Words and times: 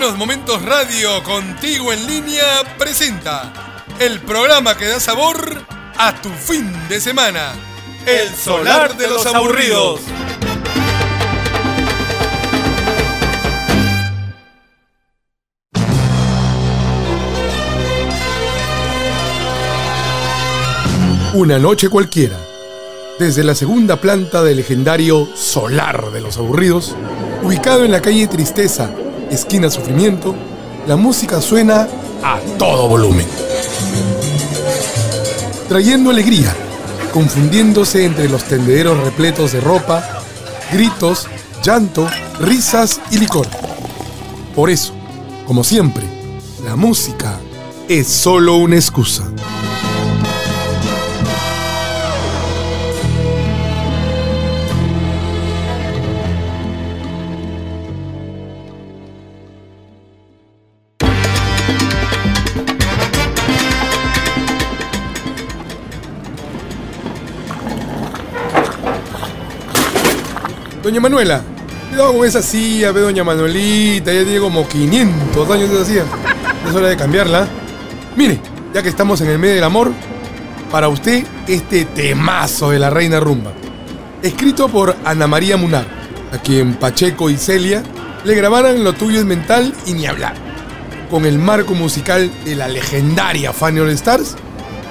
Buenos 0.00 0.16
Momentos 0.16 0.62
Radio 0.62 1.22
contigo 1.22 1.92
en 1.92 2.06
línea 2.06 2.42
presenta 2.78 3.52
el 3.98 4.18
programa 4.20 4.74
que 4.74 4.86
da 4.86 4.98
sabor 4.98 5.62
a 5.98 6.14
tu 6.22 6.30
fin 6.30 6.72
de 6.88 7.02
semana. 7.02 7.52
El 8.06 8.34
solar 8.34 8.96
de 8.96 9.08
los 9.08 9.26
aburridos. 9.26 10.00
Una 21.34 21.58
noche 21.58 21.90
cualquiera. 21.90 22.38
Desde 23.18 23.44
la 23.44 23.54
segunda 23.54 24.00
planta 24.00 24.42
del 24.42 24.56
legendario 24.56 25.28
Solar 25.36 26.10
de 26.10 26.22
los 26.22 26.38
Aburridos, 26.38 26.96
ubicado 27.42 27.84
en 27.84 27.90
la 27.90 28.00
calle 28.00 28.26
Tristeza, 28.28 28.90
esquina 29.30 29.70
Sufrimiento, 29.70 30.34
la 30.86 30.96
música 30.96 31.40
suena 31.40 31.88
a 32.22 32.38
todo 32.58 32.88
volumen. 32.88 33.26
Trayendo 35.68 36.10
alegría, 36.10 36.54
confundiéndose 37.12 38.04
entre 38.04 38.28
los 38.28 38.44
tendederos 38.44 38.98
repletos 39.02 39.52
de 39.52 39.60
ropa, 39.60 40.02
gritos, 40.72 41.28
llanto, 41.62 42.08
risas 42.40 43.00
y 43.10 43.18
licor. 43.18 43.46
Por 44.54 44.70
eso, 44.70 44.92
como 45.46 45.64
siempre, 45.64 46.04
la 46.64 46.76
música 46.76 47.38
es 47.88 48.06
solo 48.08 48.56
una 48.56 48.76
excusa. 48.76 49.24
Doña 70.90 71.02
Manuela, 71.02 71.42
cuidado 71.88 72.16
con 72.16 72.26
esa 72.26 72.42
silla, 72.42 72.90
ve 72.90 73.00
Doña 73.00 73.22
Manuelita, 73.22 74.12
ya 74.12 74.24
tiene 74.24 74.40
como 74.40 74.66
500 74.66 75.48
años 75.48 75.70
de 75.70 75.76
esa 75.76 75.84
silla. 75.84 76.02
Es 76.68 76.74
hora 76.74 76.88
de 76.88 76.96
cambiarla. 76.96 77.46
Mire, 78.16 78.40
ya 78.74 78.82
que 78.82 78.88
estamos 78.88 79.20
en 79.20 79.28
el 79.28 79.38
medio 79.38 79.54
del 79.54 79.62
amor, 79.62 79.92
para 80.68 80.88
usted 80.88 81.24
este 81.46 81.84
temazo 81.84 82.70
de 82.70 82.80
la 82.80 82.90
Reina 82.90 83.20
Rumba. 83.20 83.52
Escrito 84.20 84.68
por 84.68 84.96
Ana 85.04 85.28
María 85.28 85.56
Munar, 85.56 85.86
a 86.32 86.38
quien 86.38 86.74
Pacheco 86.74 87.30
y 87.30 87.36
Celia 87.36 87.84
le 88.24 88.34
grabaran 88.34 88.82
Lo 88.82 88.92
tuyo 88.92 89.20
es 89.20 89.24
mental 89.24 89.72
y 89.86 89.92
ni 89.92 90.06
hablar. 90.06 90.34
Con 91.08 91.24
el 91.24 91.38
marco 91.38 91.74
musical 91.74 92.32
de 92.44 92.56
la 92.56 92.66
legendaria 92.66 93.52
Fanny 93.52 93.78
All 93.78 93.90
Stars, 93.90 94.34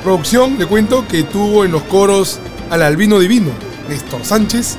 producción, 0.02 0.58
le 0.58 0.66
cuento, 0.66 1.06
que 1.06 1.24
tuvo 1.24 1.66
en 1.66 1.74
los 1.74 1.84
coros 1.84 2.40
al 2.70 2.84
albino 2.84 3.20
divino, 3.20 3.52
Néstor 3.90 4.24
Sánchez, 4.24 4.78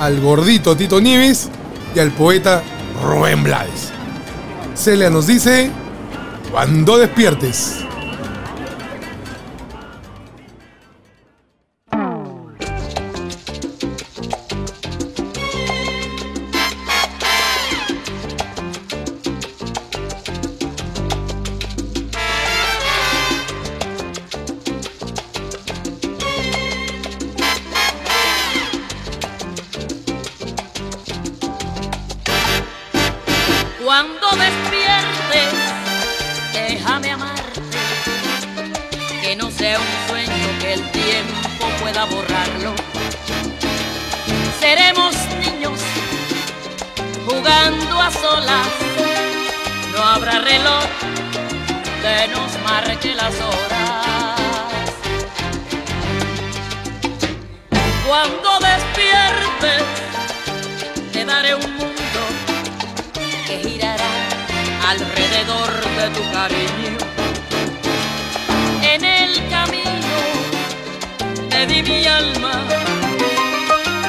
al 0.00 0.18
gordito 0.20 0.76
Tito 0.76 0.98
Nieves 1.00 1.48
y 1.94 1.98
al 1.98 2.10
poeta 2.10 2.62
Rubén 3.04 3.44
Blades. 3.44 3.92
Celia 4.74 5.10
nos 5.10 5.26
dice, 5.26 5.70
cuando 6.50 6.96
despiertes. 6.96 7.84
Cuando 33.90 34.28
despiertes, 34.36 35.52
déjame 36.52 37.10
amarte, 37.10 37.60
que 39.20 39.34
no 39.34 39.50
sea 39.50 39.80
un 39.80 40.08
sueño 40.08 40.58
que 40.60 40.74
el 40.74 40.90
tiempo 40.92 41.66
pueda 41.80 42.04
borrarlo. 42.04 42.72
Seremos 44.60 45.16
niños 45.40 45.80
jugando 47.26 48.00
a 48.00 48.12
solas, 48.12 48.68
no 49.92 50.04
habrá 50.04 50.38
reloj 50.38 50.84
que 52.00 52.28
nos 52.28 52.62
marque 52.62 53.12
las 53.16 53.34
horas. 53.40 54.40
Cuando 58.06 58.50
despiertes, 58.60 59.82
te 61.12 61.24
daré 61.24 61.56
un 61.56 61.76
mundo 61.76 61.89
alrededor 65.40 65.70
de 65.96 66.10
tu 66.10 66.32
cariño. 66.32 66.98
En 68.82 69.04
el 69.04 69.48
camino 69.48 70.16
te 71.48 71.66
di 71.66 71.82
mi 71.82 72.06
alma, 72.06 72.64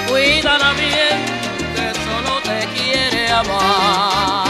cuídala 0.07 0.73
bien, 0.73 1.19
que 1.75 1.93
solo 2.05 2.41
te 2.43 2.67
quiere 2.75 3.29
amar. 3.29 4.47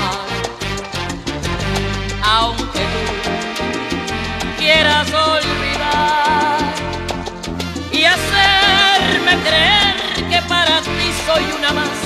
Aunque 2.23 2.83
tú 2.93 3.03
quieras 4.57 5.07
olvidar 5.13 6.59
y 7.91 8.03
hacerme 8.05 9.33
creer 9.45 9.95
que 10.29 10.41
para 10.47 10.81
ti 10.81 11.11
soy 11.25 11.43
una 11.57 11.71
más, 11.73 11.97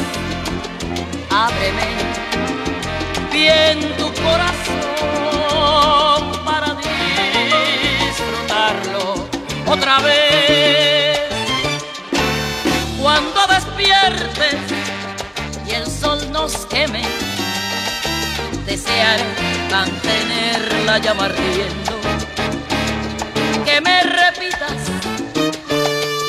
ábreme 1.30 2.16
bien 3.32 3.80
tu 3.98 4.05
corazón 4.26 6.22
para 6.44 6.70
disfrutarlo 8.02 9.04
otra 9.68 10.00
vez. 10.00 11.20
Cuando 13.02 13.48
despiertes 13.48 14.56
y 15.68 15.72
el 15.72 15.86
sol 15.86 16.20
nos 16.32 16.66
queme, 16.66 17.04
desearé 18.66 19.24
mantener 19.72 20.62
la 20.86 20.98
llama 20.98 21.26
ardiendo. 21.26 21.94
Que 23.64 23.82
me 23.82 24.02
repitas 24.04 24.90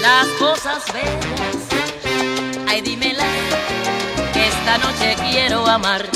las 0.02 0.26
cosas 0.38 0.82
bellas, 0.92 1.56
ay 2.68 2.80
dímelas, 2.82 3.26
que 4.32 4.48
esta 4.48 4.78
noche 4.78 5.16
quiero 5.30 5.66
amar. 5.66 6.06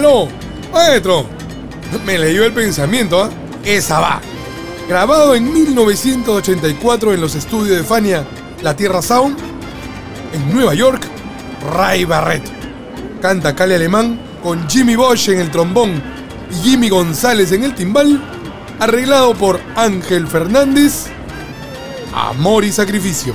¡Aló! 0.00 0.28
Maestro, 0.72 1.26
me 2.06 2.18
leyó 2.18 2.46
el 2.46 2.54
pensamiento, 2.54 3.22
¿ah? 3.22 3.28
Esa 3.62 4.00
va. 4.00 4.22
Grabado 4.88 5.34
en 5.34 5.52
1984 5.52 7.12
en 7.12 7.20
los 7.20 7.34
estudios 7.34 7.76
de 7.76 7.84
Fania, 7.84 8.24
La 8.62 8.74
Tierra 8.74 9.02
Sound, 9.02 9.36
en 10.32 10.54
Nueva 10.54 10.72
York, 10.72 11.02
Ray 11.74 12.06
Barrett. 12.06 12.50
Canta 13.20 13.54
Cali 13.54 13.74
Alemán 13.74 14.18
con 14.42 14.66
Jimmy 14.70 14.96
Bosch 14.96 15.28
en 15.28 15.38
el 15.38 15.50
trombón 15.50 16.02
y 16.50 16.54
Jimmy 16.70 16.88
González 16.88 17.52
en 17.52 17.64
el 17.64 17.74
timbal, 17.74 18.22
arreglado 18.78 19.34
por 19.34 19.60
Ángel 19.76 20.26
Fernández. 20.26 21.08
Amor 22.14 22.64
y 22.64 22.72
sacrificio. 22.72 23.34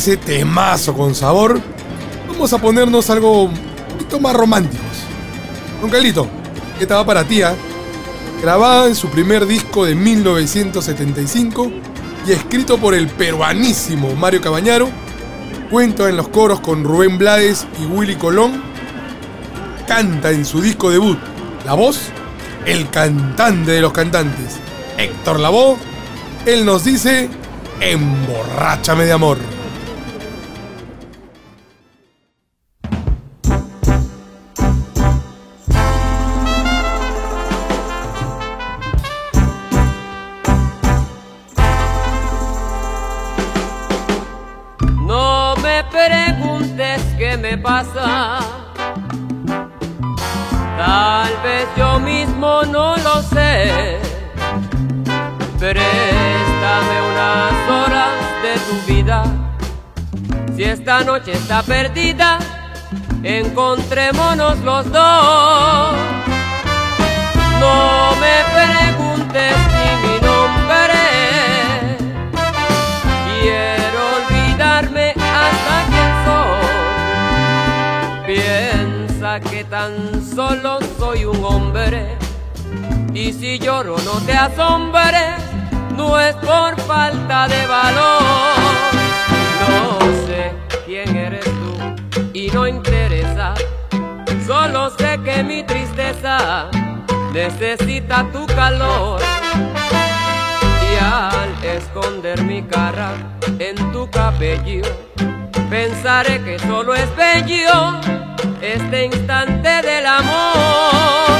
Ese 0.00 0.16
temazo 0.16 0.94
con 0.94 1.14
sabor, 1.14 1.60
vamos 2.26 2.50
a 2.54 2.58
ponernos 2.58 3.10
algo 3.10 3.42
un 3.42 3.54
poquito 3.90 4.18
más 4.18 4.34
románticos. 4.34 4.80
Don 5.78 5.90
Carlito, 5.90 6.26
esta 6.80 6.96
va 6.96 7.04
para 7.04 7.22
ti, 7.22 7.42
¿ah? 7.42 7.54
Grabada 8.40 8.86
en 8.86 8.94
su 8.94 9.08
primer 9.10 9.44
disco 9.44 9.84
de 9.84 9.94
1975 9.94 11.70
y 12.26 12.32
escrito 12.32 12.78
por 12.78 12.94
el 12.94 13.08
peruanísimo 13.08 14.14
Mario 14.14 14.40
Cabañaro, 14.40 14.88
cuenta 15.70 16.08
en 16.08 16.16
los 16.16 16.28
coros 16.28 16.60
con 16.60 16.82
Rubén 16.82 17.18
Blades 17.18 17.66
y 17.78 17.84
Willy 17.84 18.16
Colón, 18.16 18.62
canta 19.86 20.30
en 20.30 20.46
su 20.46 20.62
disco 20.62 20.88
debut 20.88 21.18
la 21.66 21.74
voz, 21.74 22.00
el 22.64 22.88
cantante 22.88 23.72
de 23.72 23.82
los 23.82 23.92
cantantes, 23.92 24.60
Héctor 24.96 25.40
Lavoe, 25.40 25.76
él 26.46 26.64
nos 26.64 26.84
dice, 26.84 27.28
emborráchame 27.80 29.04
de 29.04 29.12
amor. 29.12 29.49
Perdida, 61.70 62.38
encontrémonos 63.22 64.58
los 64.58 64.90
dos. 64.90 65.94
No 67.60 68.16
me 68.22 68.36
preguntes 68.56 69.54
ni 69.76 69.90
mi 70.02 70.16
nombre. 70.28 71.00
Quiero 73.28 74.00
olvidarme 74.18 75.06
hasta 75.38 75.76
quién 75.92 76.12
soy. 76.26 76.66
Piensa 78.26 79.32
que 79.38 79.62
tan 79.62 79.94
solo 80.26 80.80
soy 80.98 81.24
un 81.24 81.44
hombre. 81.44 82.18
Y 83.14 83.32
si 83.32 83.60
lloro 83.60 83.96
no 84.04 84.20
te 84.26 84.32
asombre, 84.32 85.36
no 85.96 86.18
es 86.18 86.34
por 86.34 86.80
falta 86.80 87.46
de 87.46 87.64
valor. 87.66 88.59
Necesita 97.32 98.26
tu 98.32 98.46
calor. 98.46 99.20
Y 100.92 101.02
al 101.02 101.64
esconder 101.64 102.42
mi 102.42 102.62
cara 102.62 103.12
en 103.58 103.76
tu 103.92 104.08
cabello, 104.10 104.84
pensaré 105.68 106.42
que 106.42 106.58
solo 106.58 106.94
es 106.94 107.08
bello 107.16 108.00
este 108.60 109.06
instante 109.06 109.82
del 109.82 110.06
amor. 110.06 111.39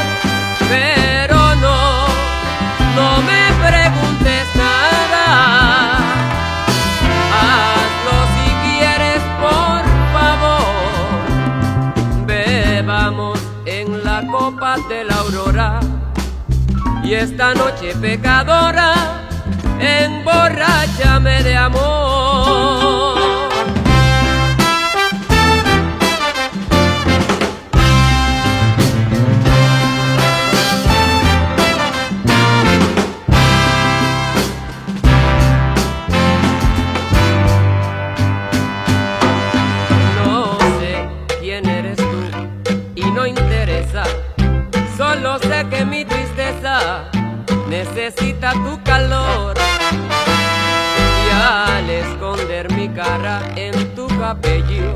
Y 17.10 17.14
esta 17.14 17.52
noche 17.54 17.92
pecadora, 18.00 18.94
emborráchame 19.80 21.42
de 21.42 21.56
amor. 21.56 23.19
Necesita 48.50 48.52
tu 48.52 48.82
calor. 48.82 49.54
Y 51.26 51.30
al 51.42 51.90
esconder 51.90 52.72
mi 52.72 52.88
cara 52.88 53.40
en 53.56 53.94
tu 53.94 54.06
cabello, 54.08 54.92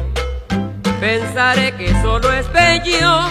pensaré 1.00 1.72
que 1.76 1.90
solo 2.02 2.32
es 2.32 2.50
bello 2.52 3.28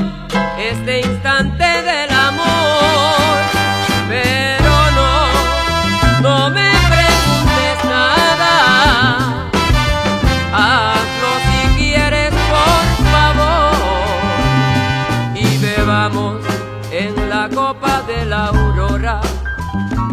este 0.58 1.02
instante 1.02 1.64
del 1.64 2.10
amor. 2.12 2.23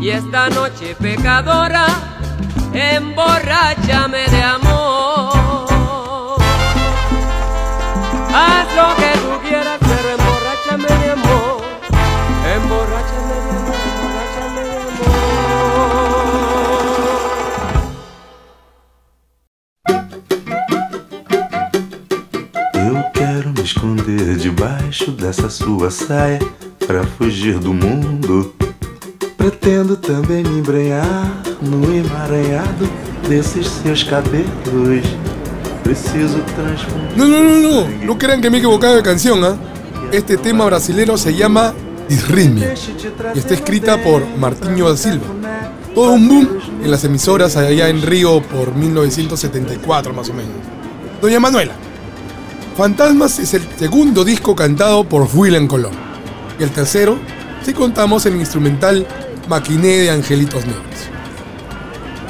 Y 0.00 0.08
esta 0.08 0.48
noche 0.48 0.96
pecadora, 0.98 1.86
emborráchame 2.72 4.26
de 4.28 4.42
amor. 4.42 6.38
Haz 8.32 8.66
lo 8.74 8.96
que 8.96 9.12
tú 9.18 9.38
quieras, 9.46 9.78
pero 9.78 10.08
emborráchame 10.16 10.88
de 10.88 11.10
amor. 11.10 11.60
Emborráchame 12.56 13.34
de 13.44 13.50
amor, 13.58 13.76
emborráchame 13.90 14.62
de 14.64 14.72
amor. 14.72 15.20
Eu 22.74 22.96
quero 23.12 23.48
me 23.52 23.62
esconder 23.62 24.36
debaixo 24.36 25.10
dessa 25.10 25.50
sua 25.50 25.90
saia 25.90 26.38
Pra 26.86 27.04
fugir 27.04 27.58
do 27.58 27.72
mundo 27.74 28.52
Pretendo 29.40 29.96
também 29.96 30.42
me 30.42 30.58
embrenhar 30.58 31.42
no 31.62 31.96
emaranhado 31.96 32.86
desses 33.26 33.66
seus 33.82 34.02
cabelos 34.02 34.46
Preciso 35.82 36.40
transfundir 36.54 37.16
No, 37.16 37.26
no, 37.26 37.42
no, 37.42 37.88
no, 38.04 38.18
crean 38.18 38.42
que 38.42 38.50
me 38.50 38.58
he 38.58 38.60
equivocado 38.60 38.96
de 38.96 39.02
canción, 39.02 39.42
¿ah? 39.42 39.56
Este 40.12 40.36
tema 40.36 40.66
brasilero 40.66 41.16
se 41.16 41.34
llama 41.34 41.72
Disritmia 42.06 42.74
y 43.34 43.38
está 43.38 43.54
escrita 43.54 43.96
por 44.02 44.26
Martinho 44.36 44.90
da 44.90 44.96
Silva. 44.98 45.24
Todo 45.94 46.12
un 46.12 46.28
boom 46.28 46.48
en 46.84 46.90
las 46.90 47.04
emisoras 47.04 47.56
allá 47.56 47.88
en 47.88 48.02
Río 48.02 48.42
por 48.42 48.74
1974 48.74 50.12
más 50.12 50.28
o 50.28 50.34
menos. 50.34 50.52
Doña 51.22 51.40
Manuela, 51.40 51.72
Fantasmas 52.76 53.38
es 53.38 53.54
el 53.54 53.62
segundo 53.78 54.22
disco 54.22 54.54
cantado 54.54 55.02
por 55.04 55.26
William 55.32 55.66
Colón. 55.66 55.92
Y 56.58 56.62
el 56.62 56.70
tercero, 56.72 57.16
si 57.64 57.72
contamos 57.72 58.26
el 58.26 58.36
instrumental 58.36 59.06
Maquiné 59.50 59.96
de 59.96 60.10
Angelitos 60.10 60.64
Negros. 60.64 60.84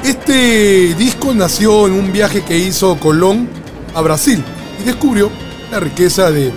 Este 0.03 0.95
disco 0.95 1.35
nació 1.35 1.85
en 1.85 1.93
un 1.93 2.11
viaje 2.11 2.43
que 2.43 2.57
hizo 2.57 2.97
Colón 2.97 3.47
a 3.93 4.01
Brasil 4.01 4.43
y 4.81 4.85
descubrió 4.85 5.29
la 5.69 5.79
riqueza 5.79 6.31
de 6.31 6.51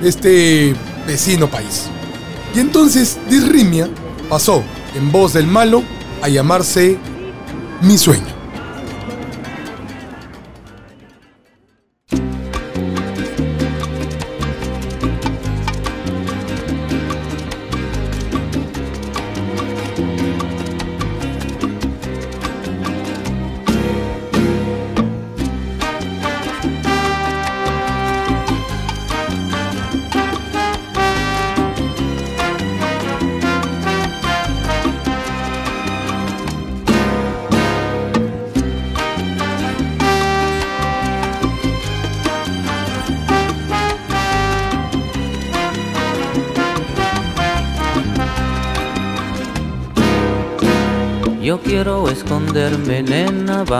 este 0.00 0.72
vecino 1.04 1.50
país. 1.50 1.86
Y 2.54 2.60
entonces 2.60 3.18
Disrimia 3.28 3.88
pasó, 4.28 4.62
en 4.94 5.10
voz 5.10 5.32
del 5.32 5.48
malo, 5.48 5.82
a 6.22 6.28
llamarse 6.28 6.96
Mi 7.82 7.98
Sueño. 7.98 8.33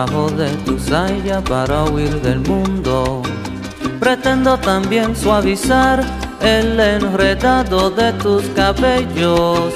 De 0.04 0.50
tu 0.66 0.78
saya 0.78 1.40
para 1.40 1.84
huir 1.84 2.20
del 2.20 2.40
mundo. 2.40 3.22
Pretendo 3.98 4.58
también 4.58 5.16
suavizar 5.16 6.04
el 6.42 6.78
enredado 6.78 7.90
de 7.90 8.12
tus 8.12 8.44
cabellos. 8.54 9.72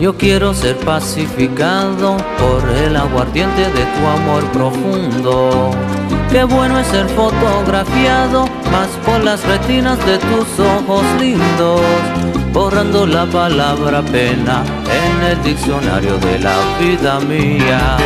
Yo 0.00 0.16
quiero 0.18 0.52
ser 0.52 0.76
pacificado 0.78 2.16
por 2.38 2.68
el 2.76 2.96
aguardiente 2.96 3.60
de 3.60 3.84
tu 3.94 4.06
amor 4.08 4.42
profundo. 4.52 5.70
Qué 6.32 6.44
bueno 6.44 6.78
es 6.78 6.86
ser 6.86 7.06
fotografiado 7.10 8.46
más 8.72 8.88
por 9.04 9.22
las 9.22 9.44
retinas 9.44 9.98
de 10.06 10.16
tus 10.16 10.58
ojos 10.58 11.04
lindos, 11.20 11.82
borrando 12.54 13.06
la 13.06 13.26
palabra 13.26 14.00
pena 14.00 14.64
en 14.88 15.22
el 15.26 15.42
diccionario 15.42 16.16
de 16.16 16.38
la 16.38 16.56
vida 16.80 17.20
mía. 17.20 17.98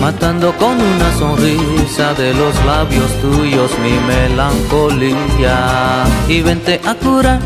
Matando 0.00 0.52
con 0.56 0.82
una 0.82 1.12
sonrisa 1.16 2.14
de 2.14 2.34
los 2.34 2.64
labios 2.64 3.12
tuyos 3.20 3.70
mi 3.78 3.92
melancolía. 4.08 6.04
Y 6.26 6.42
vente 6.42 6.80
a 6.84 6.94
curar 6.94 7.38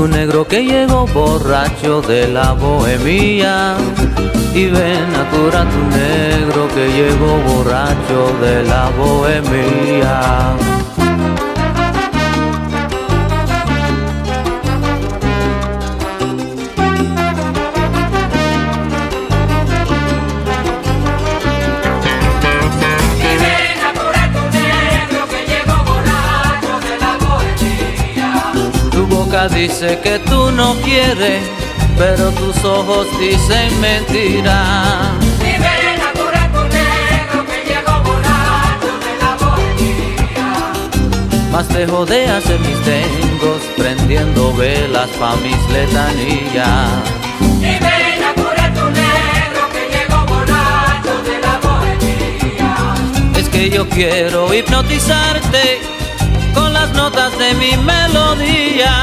tu 0.00 0.08
negro 0.08 0.48
que 0.48 0.64
llegó 0.64 1.06
borracho 1.08 2.00
de 2.00 2.26
la 2.26 2.52
bohemia. 2.52 3.76
Y 4.54 4.64
ven 4.66 5.14
a 5.14 5.28
curar 5.30 5.68
tu 5.68 5.82
negro 5.94 6.66
que 6.74 6.88
llegó 6.88 7.36
borracho 7.48 8.32
de 8.40 8.64
la 8.64 8.88
bohemia. 8.98 10.56
Boca 29.40 29.54
dice 29.54 29.98
que 30.02 30.18
tú 30.18 30.50
no 30.52 30.74
quieres, 30.82 31.42
pero 31.96 32.30
tus 32.32 32.64
ojos 32.64 33.06
dicen 33.18 33.80
mentira. 33.80 35.12
Y 35.40 35.52
ven 35.52 36.00
a 36.00 36.12
curar 36.12 36.52
tu 36.52 36.62
negro 36.64 37.46
que 37.46 37.64
llegó 37.68 38.02
borracho 38.02 38.92
de 39.06 39.12
la 39.22 39.36
bohemia. 39.40 40.48
Más 41.52 41.68
dejo 41.68 42.04
de 42.06 42.26
hacer 42.28 42.58
mis 42.60 42.80
tengos, 42.82 43.62
prendiendo 43.76 44.52
velas 44.54 45.08
pa' 45.18 45.36
mis 45.36 45.60
letanías. 45.70 46.88
Y 47.40 47.78
ven 47.84 48.24
a 48.24 48.34
curar 48.34 48.74
tu 48.74 48.86
negro 48.90 49.62
que 49.72 49.82
llegó 49.94 50.26
borracho 50.26 51.14
de 51.28 51.36
la 51.46 51.58
bohemia. 51.64 52.74
Es 53.38 53.48
que 53.48 53.70
yo 53.70 53.88
quiero 53.88 54.52
hipnotizarte 54.52 55.99
notas 57.00 57.32
de 57.38 57.54
mi 57.54 57.72
melodía. 57.92 58.94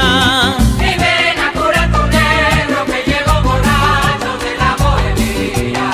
Y 0.88 0.92
ven 1.02 1.38
a 1.46 1.48
curar 1.58 1.88
tu 1.96 2.02
negro 2.18 2.78
que 2.90 2.98
llegó 3.10 3.34
borracho 3.48 4.32
de 4.44 4.52
la 4.62 4.72
bohemia. 4.82 5.86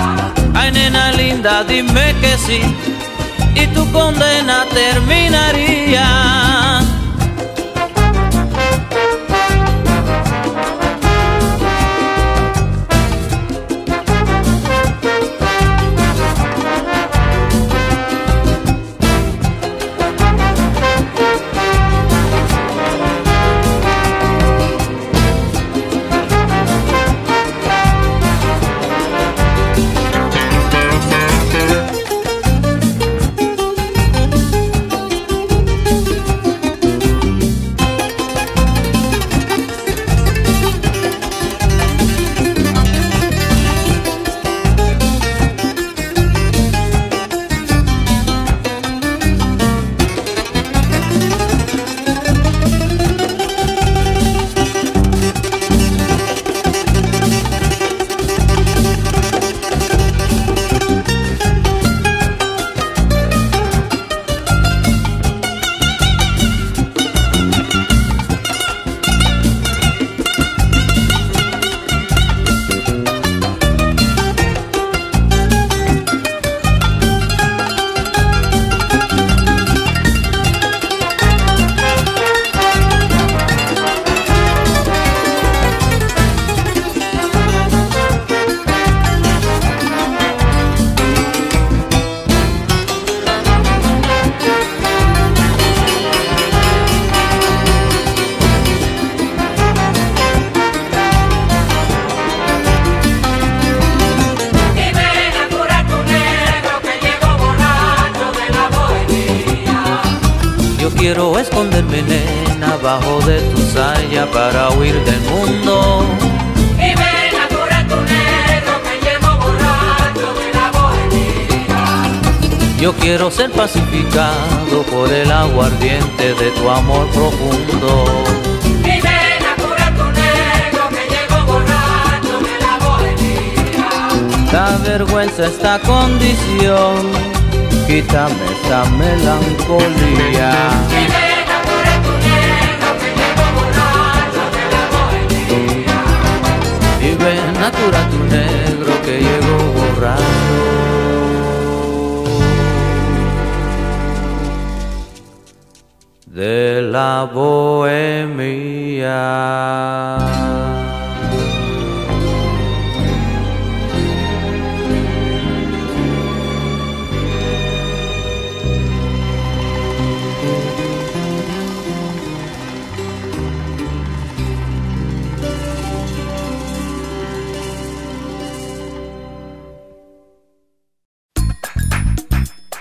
Ay, 0.55 0.71
nena 0.73 1.13
linda, 1.13 1.65
dime 1.65 2.07
que 2.21 2.33
sí, 2.47 2.61
y 3.55 3.67
tu 3.69 3.83
condena 3.91 4.67
terminaría. 4.81 6.07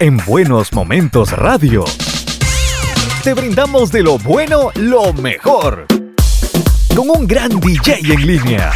En 0.03 0.17
Buenos 0.27 0.73
Momentos 0.73 1.31
Radio. 1.31 1.85
Te 3.23 3.33
brindamos 3.33 3.89
de 3.89 4.03
lo 4.03 4.17
bueno 4.17 4.69
lo 4.75 5.13
mejor. 5.13 5.85
Con 6.93 7.09
un 7.09 7.25
gran 7.25 7.57
DJ 7.61 7.99
en 8.11 8.27
línea. 8.27 8.71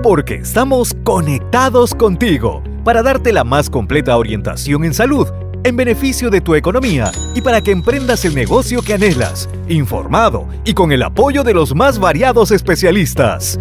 Porque 0.00 0.36
estamos 0.36 0.94
conectados 1.02 1.92
contigo 1.92 2.62
para 2.84 3.02
darte 3.02 3.32
la 3.32 3.42
más 3.42 3.68
completa 3.68 4.16
orientación 4.16 4.84
en 4.84 4.94
salud, 4.94 5.26
en 5.64 5.74
beneficio 5.74 6.30
de 6.30 6.40
tu 6.40 6.54
economía 6.54 7.10
y 7.34 7.40
para 7.40 7.60
que 7.62 7.72
emprendas 7.72 8.24
el 8.24 8.36
negocio 8.36 8.80
que 8.80 8.94
anhelas, 8.94 9.48
informado 9.68 10.46
y 10.64 10.72
con 10.72 10.92
el 10.92 11.02
apoyo 11.02 11.42
de 11.42 11.52
los 11.52 11.74
más 11.74 11.98
variados 11.98 12.52
especialistas. 12.52 13.58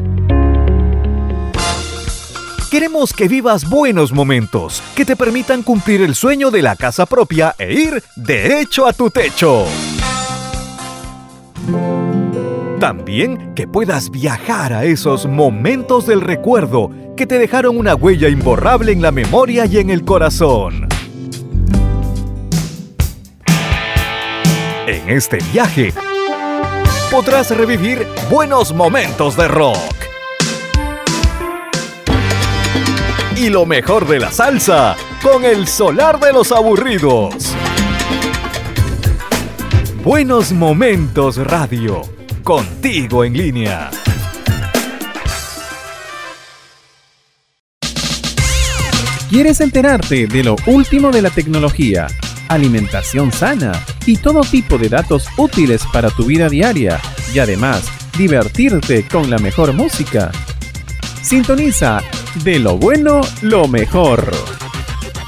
Queremos 2.72 3.14
que 3.14 3.28
vivas 3.28 3.70
buenos 3.70 4.12
momentos 4.12 4.82
que 4.96 5.06
te 5.06 5.16
permitan 5.16 5.62
cumplir 5.62 6.02
el 6.02 6.16
sueño 6.16 6.50
de 6.50 6.64
la 6.64 6.76
casa 6.76 7.06
propia 7.06 7.56
e 7.60 7.74
ir 7.74 8.04
derecho 8.16 8.88
a 8.88 8.94
tu 8.94 9.10
techo. 9.12 9.66
También 12.80 13.54
que 13.54 13.68
puedas 13.68 14.10
viajar 14.10 14.74
a 14.74 14.84
esos 14.84 15.28
momentos 15.28 16.08
del 16.08 16.22
recuerdo 16.22 16.90
que 17.16 17.28
te 17.28 17.38
dejaron 17.40 17.78
una 17.78 17.96
huella 17.96 18.30
imborrable 18.30 18.92
en 18.92 19.02
la 19.02 19.12
memoria 19.12 19.66
y 19.66 19.78
en 19.78 19.92
el 19.92 20.04
corazón. 20.04 20.88
En 24.88 25.10
este 25.10 25.38
viaje 25.54 25.94
podrás 27.12 27.56
revivir 27.56 28.08
buenos 28.30 28.74
momentos 28.74 29.38
de 29.38 29.48
rock. 29.48 30.05
Y 33.46 33.50
lo 33.52 33.68
mejor 33.68 34.08
de 34.08 34.20
la 34.20 34.32
salsa 34.32 34.96
con 35.22 35.46
el 35.46 35.68
solar 35.68 36.20
de 36.20 36.34
los 36.34 36.52
aburridos. 36.52 37.54
Buenos 40.04 40.52
momentos 40.52 41.38
radio, 41.38 42.02
contigo 42.44 43.24
en 43.24 43.34
línea. 43.34 43.92
¿Quieres 49.30 49.62
enterarte 49.62 50.26
de 50.26 50.44
lo 50.44 50.56
último 50.66 51.12
de 51.12 51.22
la 51.22 51.30
tecnología, 51.30 52.08
alimentación 52.48 53.32
sana 53.32 53.74
y 54.08 54.18
todo 54.18 54.42
tipo 54.42 54.80
de 54.80 54.90
datos 54.90 55.28
útiles 55.38 55.84
para 55.94 56.10
tu 56.10 56.26
vida 56.26 56.50
diaria 56.50 57.00
y 57.32 57.38
además 57.38 57.84
divertirte 58.18 59.08
con 59.08 59.30
la 59.30 59.38
mejor 59.38 59.74
música? 59.74 60.32
Sintoniza 61.26 62.04
de 62.44 62.60
lo 62.60 62.78
bueno 62.78 63.22
lo 63.42 63.68
mejor. 63.68 64.32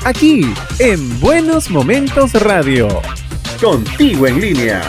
Aquí 0.06 0.42
en 0.78 1.20
Buenos 1.20 1.72
Momentos 1.72 2.34
Radio. 2.34 2.88
Contigo 3.60 4.28
en 4.28 4.40
línea. 4.40 4.84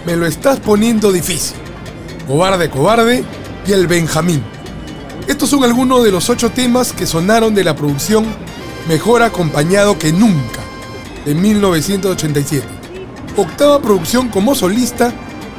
Me 0.05 0.17
lo 0.17 0.25
estás 0.25 0.59
poniendo 0.59 1.13
difícil. 1.13 1.55
Cobarde, 2.27 2.69
cobarde 2.69 3.23
y 3.65 3.71
el 3.71 3.87
Benjamín. 3.87 4.52
Estos 5.27 5.49
son 5.49 5.63
algunos 5.63 6.03
de 6.03 6.11
los 6.11 6.29
ocho 6.29 6.49
temas 6.49 6.93
que 6.93 7.07
sonaron 7.07 7.55
de 7.55 7.63
la 7.63 7.75
producción 7.75 8.25
Mejor 8.87 9.23
acompañado 9.23 9.97
que 9.97 10.11
nunca 10.11 10.59
de 11.25 11.33
1987. 11.33 12.67
Octava 13.37 13.81
producción 13.81 14.27
como 14.27 14.55
solista 14.55 15.13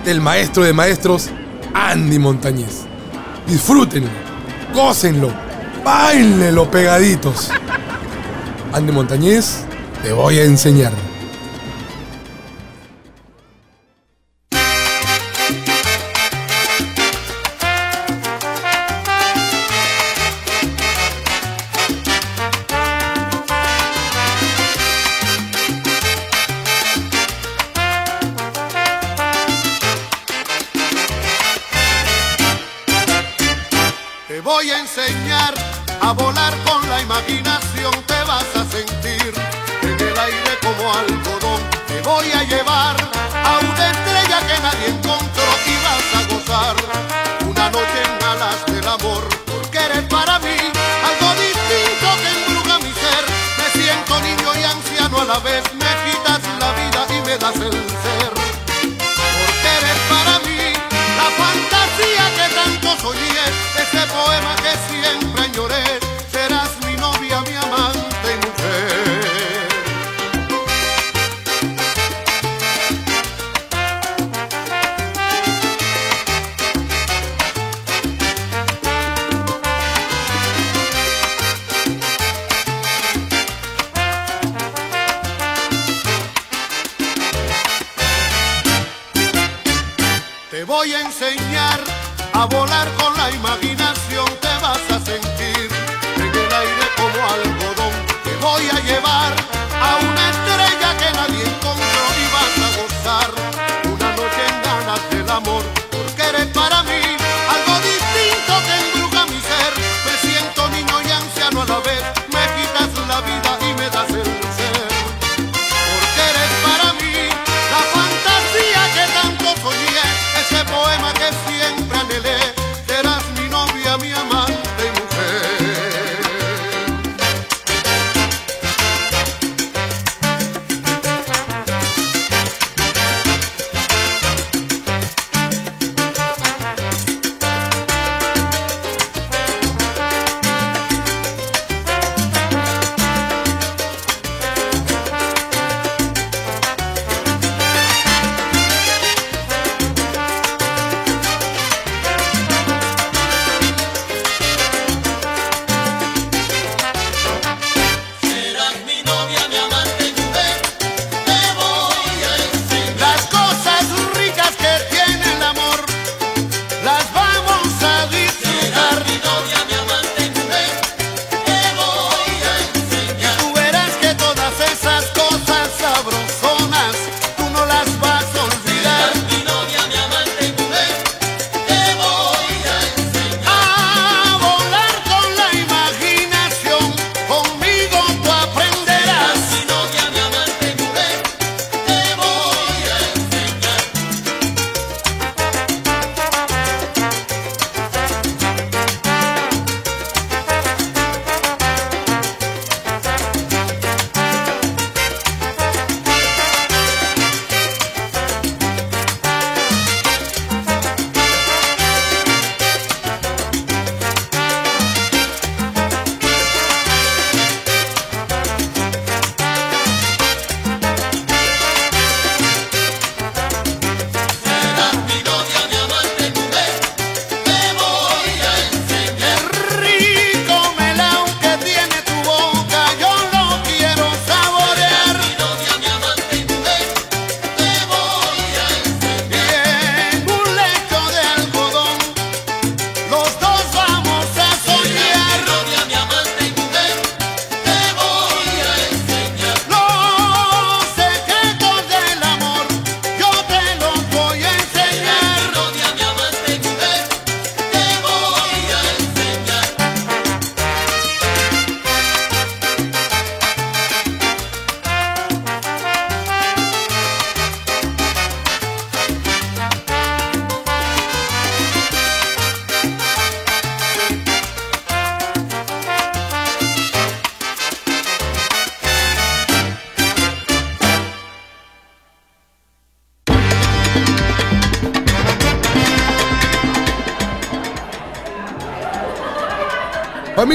del 0.05 0.21
maestro 0.21 0.63
de 0.63 0.75
maestros 0.75 1.31
Andy 1.73 2.19
Montañez. 2.19 2.83
Disfrútenlo, 3.47 4.11
gócenlo, 4.75 5.33
bailenlo 5.83 6.71
pegaditos. 6.71 7.51
Andy 8.75 8.93
Montañez, 8.93 9.65
te 10.03 10.13
voy 10.13 10.39
a 10.39 10.45
enseñar. 10.45 10.93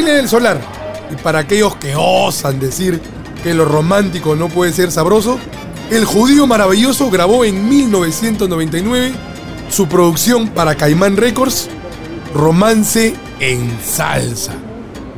El 0.07 0.29
solar. 0.29 0.61
Y 1.11 1.21
para 1.21 1.39
aquellos 1.39 1.75
que 1.75 1.93
osan 1.95 2.57
decir 2.57 3.01
que 3.43 3.53
lo 3.53 3.65
romántico 3.65 4.33
no 4.33 4.47
puede 4.47 4.71
ser 4.71 4.91
sabroso, 4.91 5.37
el 5.91 6.05
judío 6.05 6.47
maravilloso 6.47 7.09
grabó 7.09 7.43
en 7.43 7.67
1999 7.67 9.11
su 9.69 9.87
producción 9.87 10.47
para 10.49 10.75
Caimán 10.75 11.17
Records, 11.17 11.67
Romance 12.33 13.13
en 13.41 13.77
Salsa. 13.83 14.53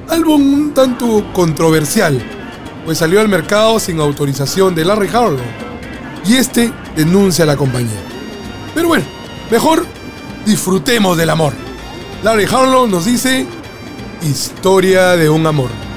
Álbum 0.09 0.41
un 0.41 0.73
tanto 0.73 1.31
controversial, 1.31 2.19
pues 2.83 2.97
salió 2.97 3.21
al 3.21 3.29
mercado 3.29 3.79
sin 3.79 3.99
autorización 3.99 4.73
de 4.73 4.83
Larry 4.83 5.09
Harlow. 5.09 5.39
Y 6.25 6.37
este 6.37 6.73
denuncia 6.95 7.43
a 7.43 7.47
la 7.47 7.55
compañía. 7.55 8.01
Pero 8.73 8.87
bueno, 8.87 9.05
mejor 9.51 9.85
disfrutemos 10.43 11.17
del 11.17 11.29
amor. 11.29 11.53
Larry 12.23 12.45
Harlow 12.45 12.87
nos 12.87 13.05
dice 13.05 13.45
Historia 14.21 15.15
de 15.17 15.31
un 15.31 15.47
amor. 15.47 15.90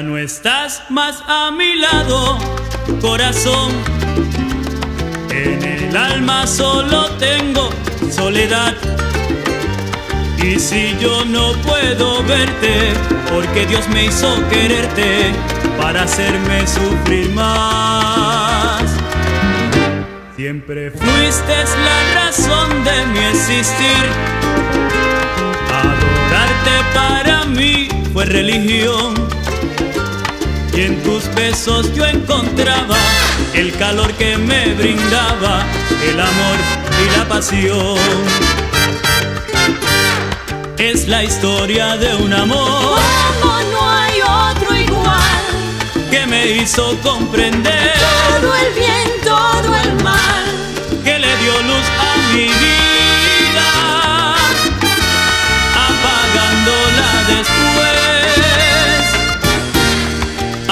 Estás 0.00 0.82
más 0.88 1.22
a 1.28 1.50
mi 1.50 1.76
lado, 1.76 2.38
corazón. 3.02 3.70
En 5.30 5.62
el 5.62 5.94
alma 5.94 6.46
solo 6.46 7.10
tengo 7.18 7.68
soledad. 8.10 8.74
Y 10.42 10.58
si 10.58 10.96
yo 10.98 11.24
no 11.26 11.52
puedo 11.62 12.22
verte, 12.24 12.94
porque 13.30 13.66
Dios 13.66 13.88
me 13.88 14.06
hizo 14.06 14.34
quererte 14.48 15.32
para 15.78 16.04
hacerme 16.04 16.66
sufrir 16.66 17.28
más. 17.34 18.82
Siempre 20.34 20.90
fuiste 20.92 21.54
la 21.86 22.24
razón 22.24 22.84
de 22.84 23.06
mi 23.06 23.18
existir. 23.18 24.04
Adorarte 25.68 26.70
para 26.94 27.44
mí 27.44 27.88
fue 28.14 28.24
religión. 28.24 29.39
Y 30.80 30.84
en 30.84 31.02
tus 31.02 31.28
besos 31.34 31.92
yo 31.94 32.06
encontraba 32.06 32.96
el 33.52 33.70
calor 33.76 34.10
que 34.14 34.38
me 34.38 34.72
brindaba, 34.72 35.62
el 36.02 36.18
amor 36.18 36.56
y 37.02 37.18
la 37.18 37.28
pasión. 37.28 37.98
Es 40.78 41.06
la 41.06 41.22
historia 41.22 41.98
de 41.98 42.14
un 42.14 42.32
amor 42.32 42.98
Como 43.42 43.60
no 43.72 43.90
hay 43.90 44.20
otro 44.22 44.74
igual. 44.74 45.42
que 46.10 46.26
me 46.26 46.46
hizo 46.52 46.96
comprender 47.02 47.92
Todo 48.40 48.54
el 48.54 48.72
bien, 48.72 49.08
todo 49.22 49.76
el 49.76 50.02
mal. 50.02 50.44
que 51.04 51.18
le 51.18 51.36
dio 51.36 51.52
luz 51.60 51.84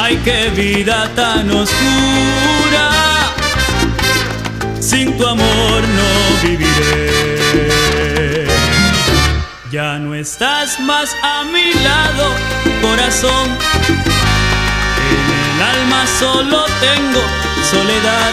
Ay, 0.09 0.17
qué 0.25 0.49
vida 0.57 1.07
tan 1.15 1.51
oscura, 1.51 2.89
sin 4.81 5.15
tu 5.19 5.27
amor 5.27 5.83
no 5.99 6.11
viviré. 6.43 7.11
Ya 9.71 9.99
no 9.99 10.15
estás 10.15 10.81
más 10.81 11.15
a 11.23 11.45
mi 11.45 11.75
lado, 11.85 12.33
corazón. 12.81 13.49
En 15.11 15.27
el 15.45 15.61
alma 15.77 16.07
solo 16.19 16.65
tengo 16.81 17.23
soledad. 17.71 18.33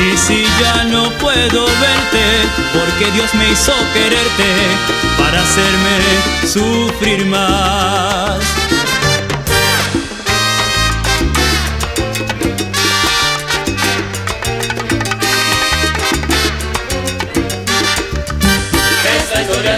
Y 0.00 0.16
si 0.16 0.46
ya 0.62 0.84
no 0.84 1.10
puedo 1.20 1.66
verte, 1.66 2.24
porque 2.72 3.10
Dios 3.12 3.34
me 3.34 3.50
hizo 3.50 3.74
quererte 3.92 4.50
para 5.18 5.42
hacerme 5.42 5.98
sufrir 6.46 7.26
más. 7.26 8.75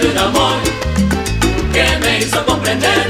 De 0.01 0.09
un 0.11 0.19
amor 0.19 0.55
que 1.73 1.85
me 2.01 2.19
hizo 2.21 2.45
comprender. 2.45 3.07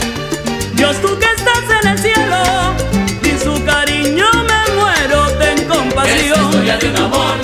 Dios, 0.74 0.96
tú 1.02 1.18
que 1.18 1.26
estás 1.26 1.82
en 1.82 1.88
el 1.90 1.98
cielo, 1.98 2.74
sin 3.22 3.38
su 3.38 3.64
cariño 3.64 4.26
me 4.32 4.74
muero, 4.74 5.26
ten 5.38 5.58
Es 5.58 5.68
la 5.68 5.74
compasión. 5.74 6.44
historia 6.44 6.76
de 6.78 6.88
un 6.88 6.96
amor, 6.96 7.34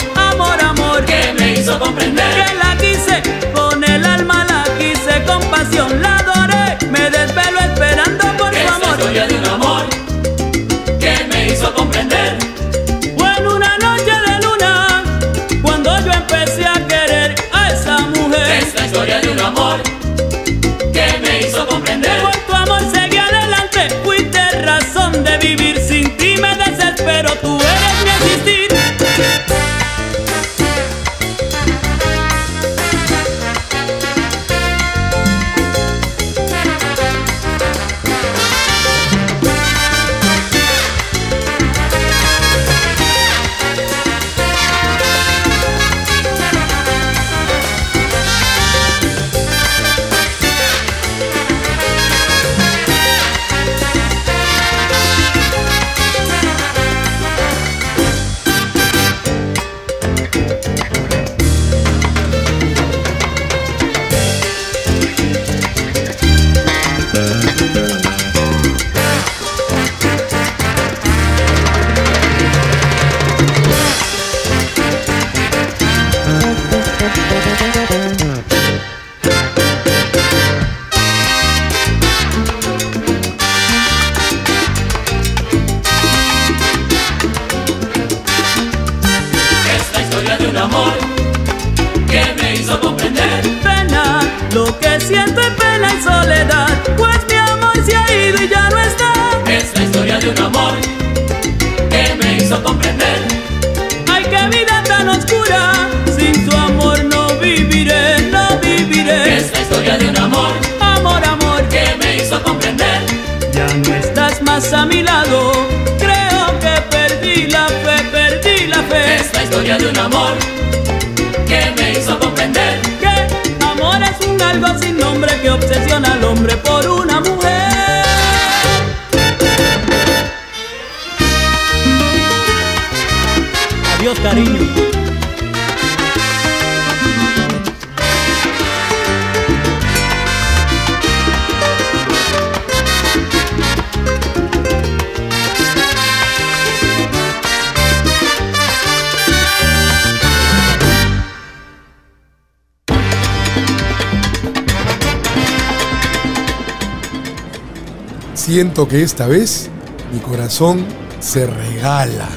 Que 158.74 159.02
esta 159.02 159.28
vez 159.28 159.70
mi 160.12 160.18
corazón 160.18 160.84
se 161.20 161.46
regala 161.46 162.28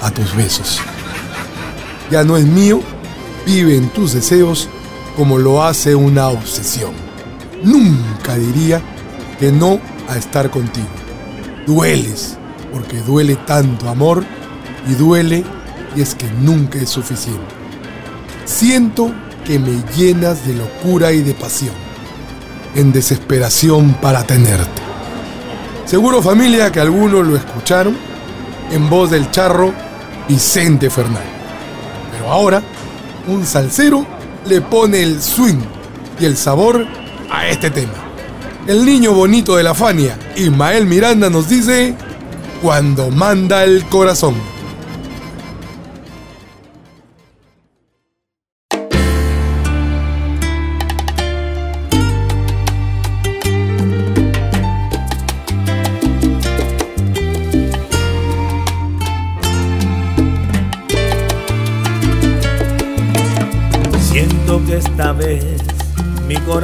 a 0.00 0.10
tus 0.10 0.34
besos. 0.34 0.80
Ya 2.10 2.24
no 2.24 2.36
es 2.36 2.44
mío, 2.44 2.80
vive 3.46 3.76
en 3.76 3.88
tus 3.90 4.12
deseos 4.12 4.68
como 5.16 5.38
lo 5.38 5.62
hace 5.62 5.94
una 5.94 6.28
obsesión. 6.28 6.90
Nunca 7.62 8.36
diría 8.36 8.82
que 9.38 9.52
no 9.52 9.80
a 10.08 10.18
estar 10.18 10.50
contigo. 10.50 10.88
Dueles, 11.66 12.36
porque 12.72 12.98
duele 12.98 13.36
tanto 13.36 13.88
amor 13.88 14.24
y 14.90 14.94
duele 14.94 15.44
y 15.94 16.00
es 16.02 16.16
que 16.16 16.28
nunca 16.42 16.80
es 16.80 16.90
suficiente. 16.90 17.54
Siento 18.44 19.14
que 19.46 19.60
me 19.60 19.82
llenas 19.96 20.44
de 20.46 20.54
locura 20.54 21.12
y 21.12 21.22
de 21.22 21.32
pasión, 21.32 21.76
en 22.74 22.92
desesperación 22.92 23.94
para 23.94 24.24
tenerte. 24.24 24.85
Seguro 25.86 26.20
familia 26.20 26.72
que 26.72 26.80
algunos 26.80 27.24
lo 27.24 27.36
escucharon 27.36 27.96
en 28.72 28.90
voz 28.90 29.08
del 29.12 29.30
charro 29.30 29.72
Vicente 30.28 30.90
Fernández. 30.90 31.22
Pero 32.10 32.28
ahora, 32.28 32.60
un 33.28 33.46
salsero 33.46 34.04
le 34.46 34.60
pone 34.62 35.00
el 35.00 35.22
swing 35.22 35.60
y 36.18 36.24
el 36.24 36.36
sabor 36.36 36.84
a 37.30 37.46
este 37.46 37.70
tema. 37.70 37.92
El 38.66 38.84
niño 38.84 39.12
bonito 39.12 39.54
de 39.56 39.62
la 39.62 39.74
Fania, 39.74 40.18
Ismael 40.34 40.86
Miranda, 40.86 41.30
nos 41.30 41.48
dice, 41.48 41.94
cuando 42.60 43.10
manda 43.10 43.62
el 43.62 43.84
corazón. 43.84 44.34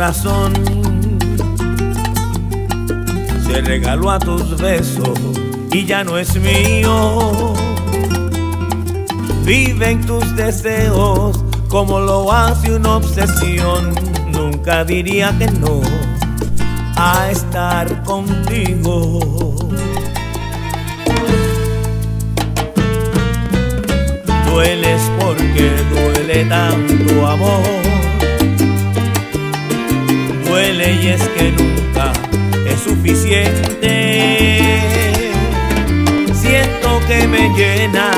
Corazón 0.03 0.53
se 3.46 3.61
regaló 3.61 4.11
a 4.11 4.18
tus 4.18 4.61
besos 4.61 5.16
y 5.70 5.84
ya 5.84 6.03
no 6.03 6.18
es 6.18 6.34
mío. 6.40 7.53
Vive 9.44 9.90
en 9.90 10.05
tus 10.05 10.34
deseos 10.34 11.44
como 11.68 12.00
lo 12.00 12.32
hace 12.32 12.74
una 12.74 12.96
obsesión. 12.96 13.94
Nunca 14.32 14.84
diría 14.84 15.32
que 15.38 15.46
no 15.46 15.80
a 16.96 17.30
estar 17.30 18.03
contigo. 18.03 19.20
Dueles 24.50 25.03
porque 25.20 25.70
duele 25.94 26.44
tanto 26.46 27.24
amor. 27.24 27.91
Duele 30.83 31.03
y 31.03 31.09
es 31.09 31.22
que 31.28 31.53
nunca 31.53 32.12
es 32.66 32.80
suficiente. 32.80 34.80
Siento 36.35 37.01
que 37.07 37.28
me 37.28 37.51
llenas 37.57 38.16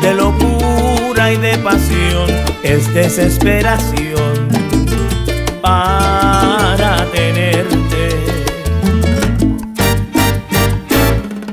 de 0.00 0.14
locura 0.14 1.32
y 1.32 1.36
de 1.36 1.58
pasión. 1.58 2.30
Es 2.62 2.94
desesperación 2.94 4.48
para 5.60 7.04
tenerte. 7.12 8.10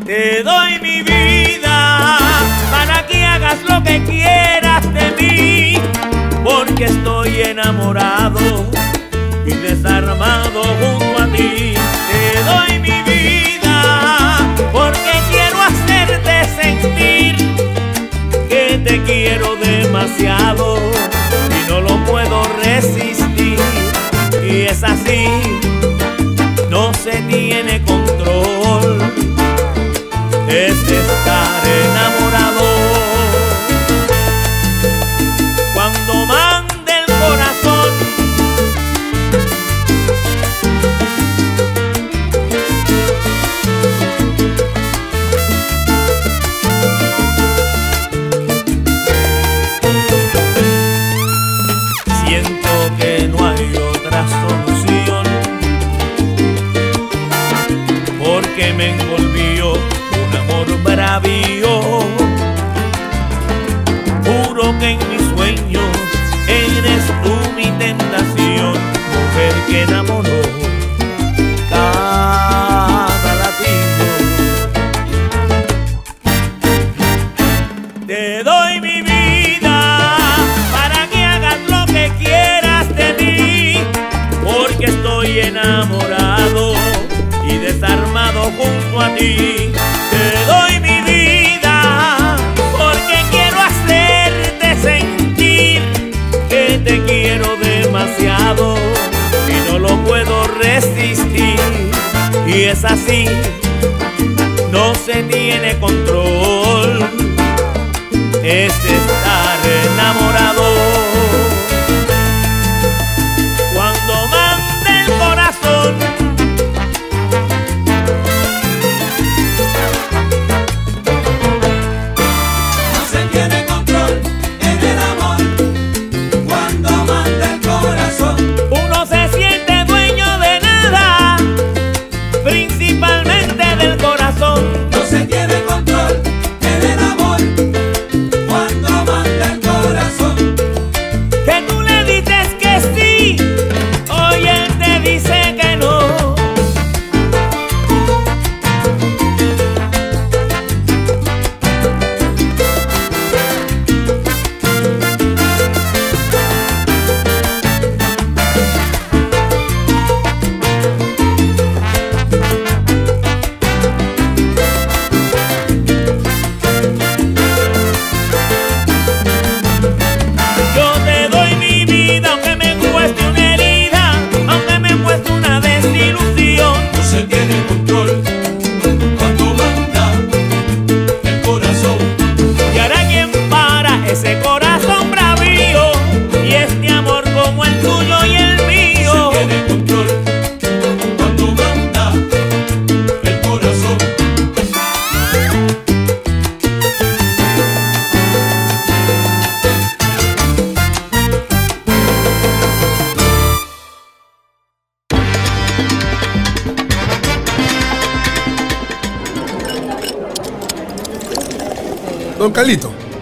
Te 0.05 0.43
doy 0.43 0.79
mi 0.81 1.01
vida 1.01 2.19
para 2.69 3.07
que 3.07 3.25
hagas 3.25 3.57
lo 3.67 3.81
que 3.83 4.03
quieras 4.03 4.93
de 4.93 5.11
mí, 5.19 5.79
porque 6.43 6.85
estoy 6.85 7.41
enamorado 7.41 8.69
y 20.03 21.69
no 21.69 21.81
lo 21.81 22.03
puedo 22.05 22.41
resistir. 22.63 23.59
Y 24.43 24.61
es 24.61 24.83
así, 24.83 25.25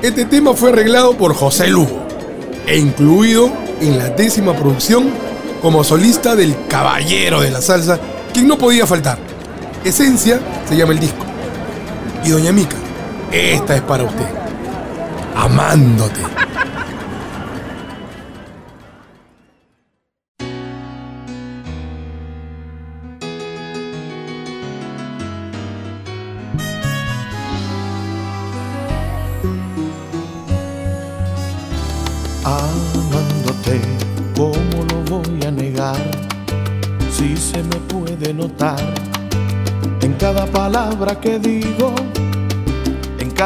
este 0.01 0.25
tema 0.25 0.53
fue 0.53 0.71
arreglado 0.71 1.17
por 1.17 1.33
José 1.33 1.67
Lugo 1.67 2.05
e 2.65 2.77
incluido 2.77 3.51
en 3.81 3.97
la 3.97 4.09
décima 4.09 4.55
producción 4.55 5.09
como 5.61 5.83
solista 5.83 6.35
del 6.35 6.55
Caballero 6.67 7.41
de 7.41 7.51
la 7.51 7.61
Salsa, 7.61 7.99
quien 8.33 8.47
no 8.47 8.57
podía 8.57 8.87
faltar. 8.87 9.17
Esencia 9.83 10.39
se 10.67 10.77
llama 10.77 10.93
el 10.93 10.99
disco. 10.99 11.25
Y 12.23 12.29
Doña 12.29 12.51
Mica, 12.51 12.77
esta 13.31 13.75
es 13.75 13.81
para 13.81 14.03
usted. 14.03 14.25
Amándote. 15.35 16.38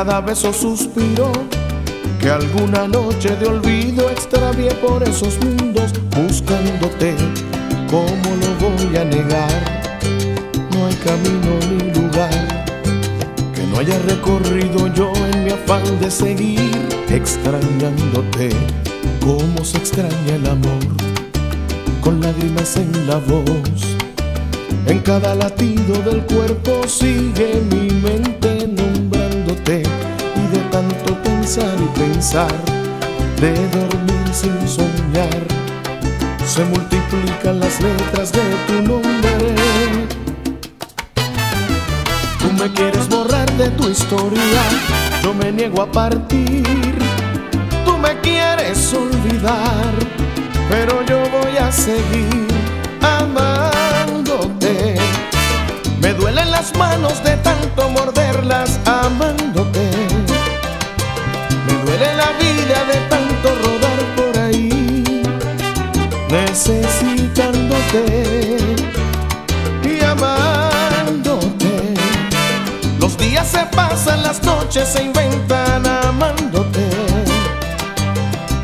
Cada 0.05 0.19
beso 0.19 0.51
suspiro, 0.51 1.31
que 2.19 2.29
alguna 2.29 2.89
noche 2.89 3.37
de 3.37 3.47
olvido 3.47 4.09
extravié 4.09 4.69
por 4.85 5.01
esos 5.01 5.39
mundos 5.39 5.93
buscándote, 6.09 7.15
¿cómo 7.89 8.29
lo 8.41 8.49
voy 8.59 8.97
a 8.97 9.05
negar? 9.05 9.81
No 10.73 10.87
hay 10.87 10.95
camino 10.95 11.51
ni 11.69 12.01
lugar 12.01 12.65
que 13.55 13.63
no 13.67 13.79
haya 13.79 13.97
recorrido 13.99 14.93
yo 14.93 15.13
en 15.31 15.45
mi 15.45 15.51
afán 15.51 15.85
de 16.01 16.11
seguir 16.11 16.85
extrañándote, 17.09 18.49
como 19.21 19.63
se 19.63 19.77
extraña 19.77 20.35
el 20.35 20.45
amor, 20.49 20.83
con 22.01 22.19
lágrimas 22.19 22.75
en 22.75 23.07
la 23.07 23.19
voz. 23.19 23.95
En 24.85 24.99
cada 24.99 25.33
latido 25.33 25.95
del 26.03 26.25
cuerpo 26.25 26.81
sigue 26.89 27.63
mi 27.71 27.89
mente 27.89 28.67
y 29.65 30.47
de 30.53 30.59
tanto 30.71 31.13
pensar 31.23 31.73
y 31.79 31.99
pensar, 31.99 32.51
de 33.39 33.53
dormir 33.69 34.27
sin 34.33 34.67
soñar, 34.67 35.41
se 36.45 36.65
multiplican 36.65 37.61
las 37.61 37.79
letras 37.79 38.33
de 38.33 38.41
tu 38.67 38.81
nombre. 38.81 39.55
Tú 42.39 42.51
me 42.61 42.69
quieres 42.73 43.07
borrar 43.07 43.49
de 43.53 43.69
tu 43.69 43.87
historia, 43.87 44.63
yo 45.23 45.33
me 45.33 45.51
niego 45.51 45.81
a 45.81 45.89
partir. 45.89 46.97
Tú 47.85 47.97
me 47.97 48.19
quieres 48.19 48.93
olvidar, 48.93 49.93
pero 50.69 51.05
yo 51.05 51.19
voy 51.29 51.55
a 51.57 51.71
seguir 51.71 52.52
manos 56.77 57.21
de 57.23 57.35
tanto 57.37 57.89
morderlas 57.89 58.79
amándote. 58.85 59.89
Me 61.67 61.73
duele 61.83 62.13
la 62.15 62.31
vida 62.39 62.85
de 62.85 62.99
tanto 63.09 63.49
rodar 63.63 63.99
por 64.15 64.37
ahí, 64.39 65.03
necesitándote 66.29 68.57
y 69.83 70.01
amándote. 70.03 71.93
Los 72.99 73.17
días 73.17 73.47
se 73.47 73.65
pasan, 73.75 74.23
las 74.23 74.41
noches 74.43 74.87
se 74.87 75.03
inventan 75.03 75.85
amándote. 75.85 76.89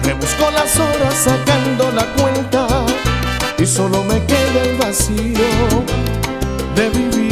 Rebusco 0.04 0.50
las 0.52 0.78
horas 0.78 1.16
sacando 1.16 1.92
la 1.92 2.06
cuenta 2.14 2.66
y 3.58 3.66
solo 3.66 4.06
me 4.06 4.24
queda 4.26 4.62
el 4.64 4.78
vacío 4.78 5.84
de 6.76 6.90
vivir 6.92 7.29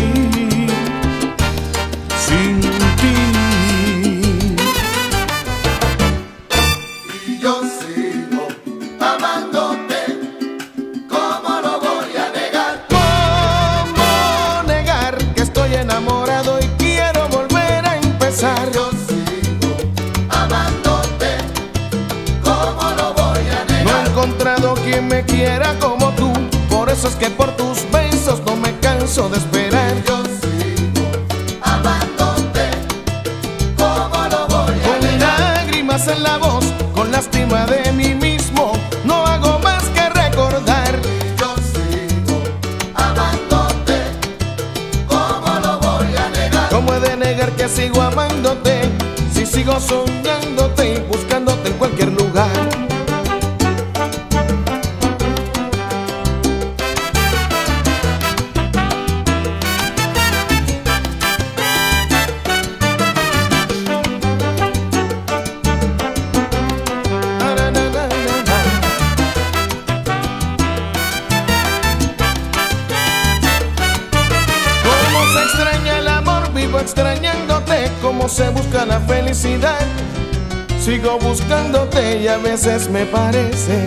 veces 82.51 82.89
me 82.89 83.05
parece 83.05 83.85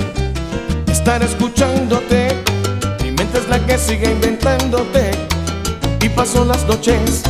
estar 0.86 1.22
escuchándote. 1.22 2.28
Mi 3.02 3.10
mente 3.10 3.38
es 3.38 3.48
la 3.48 3.58
que 3.66 3.78
sigue 3.78 4.10
inventándote 4.10 5.12
y 6.02 6.08
paso 6.10 6.44
las 6.44 6.66
noches 6.66 7.22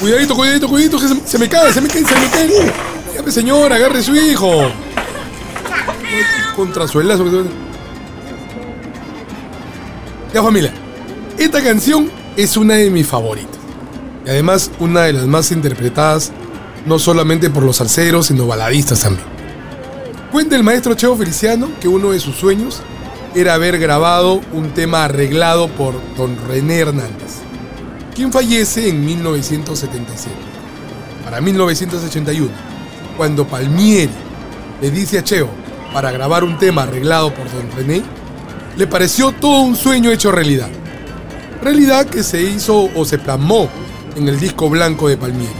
Cuidadito, 0.00 0.34
cuidadito, 0.36 0.68
cuidadito, 0.68 0.98
que 0.98 1.08
se, 1.28 1.38
me 1.38 1.48
cae, 1.48 1.72
se 1.72 1.80
me 1.80 1.88
cae, 1.88 2.04
se 2.04 2.14
me 2.14 2.30
cae. 2.30 2.72
Pues, 3.22 3.34
señora, 3.34 3.76
agarre 3.76 4.02
su 4.02 4.14
hijo. 4.14 4.70
Contra 6.56 6.88
suelazo 6.88 7.24
que 7.24 7.30
se 7.30 7.36
Ya, 10.32 10.42
familia. 10.42 10.72
Esta 11.36 11.62
canción 11.62 12.10
es 12.36 12.56
una 12.56 12.74
de 12.74 12.90
mis 12.90 13.06
favoritas. 13.06 13.58
Y 14.24 14.30
además, 14.30 14.70
una 14.78 15.02
de 15.02 15.12
las 15.12 15.26
más 15.26 15.52
interpretadas, 15.52 16.32
no 16.86 16.98
solamente 16.98 17.50
por 17.50 17.62
los 17.62 17.76
salseros, 17.76 18.26
sino 18.26 18.46
baladistas 18.46 19.00
también. 19.00 19.26
Cuenta 20.32 20.56
el 20.56 20.62
maestro 20.62 20.94
Cheo 20.94 21.16
Feliciano 21.16 21.68
que 21.80 21.88
uno 21.88 22.12
de 22.12 22.20
sus 22.20 22.36
sueños 22.36 22.80
era 23.34 23.54
haber 23.54 23.78
grabado 23.78 24.40
un 24.52 24.70
tema 24.70 25.04
arreglado 25.04 25.68
por 25.68 25.94
don 26.16 26.36
René 26.48 26.78
Hernández, 26.78 27.27
quien 28.18 28.32
fallece 28.32 28.88
en 28.88 29.06
1977. 29.06 30.34
Para 31.22 31.40
1981, 31.40 32.50
cuando 33.16 33.46
Palmieri 33.46 34.10
le 34.82 34.90
dice 34.90 35.20
a 35.20 35.22
Cheo 35.22 35.48
para 35.92 36.10
grabar 36.10 36.42
un 36.42 36.58
tema 36.58 36.82
arreglado 36.82 37.32
por 37.32 37.44
don 37.52 37.70
René, 37.76 38.02
le 38.76 38.88
pareció 38.88 39.30
todo 39.30 39.60
un 39.60 39.76
sueño 39.76 40.10
hecho 40.10 40.32
realidad. 40.32 40.68
Realidad 41.62 42.06
que 42.06 42.24
se 42.24 42.42
hizo 42.42 42.90
o 42.92 43.04
se 43.04 43.18
plasmó 43.18 43.68
en 44.16 44.26
el 44.26 44.40
disco 44.40 44.68
blanco 44.68 45.08
de 45.08 45.16
Palmieri. 45.16 45.54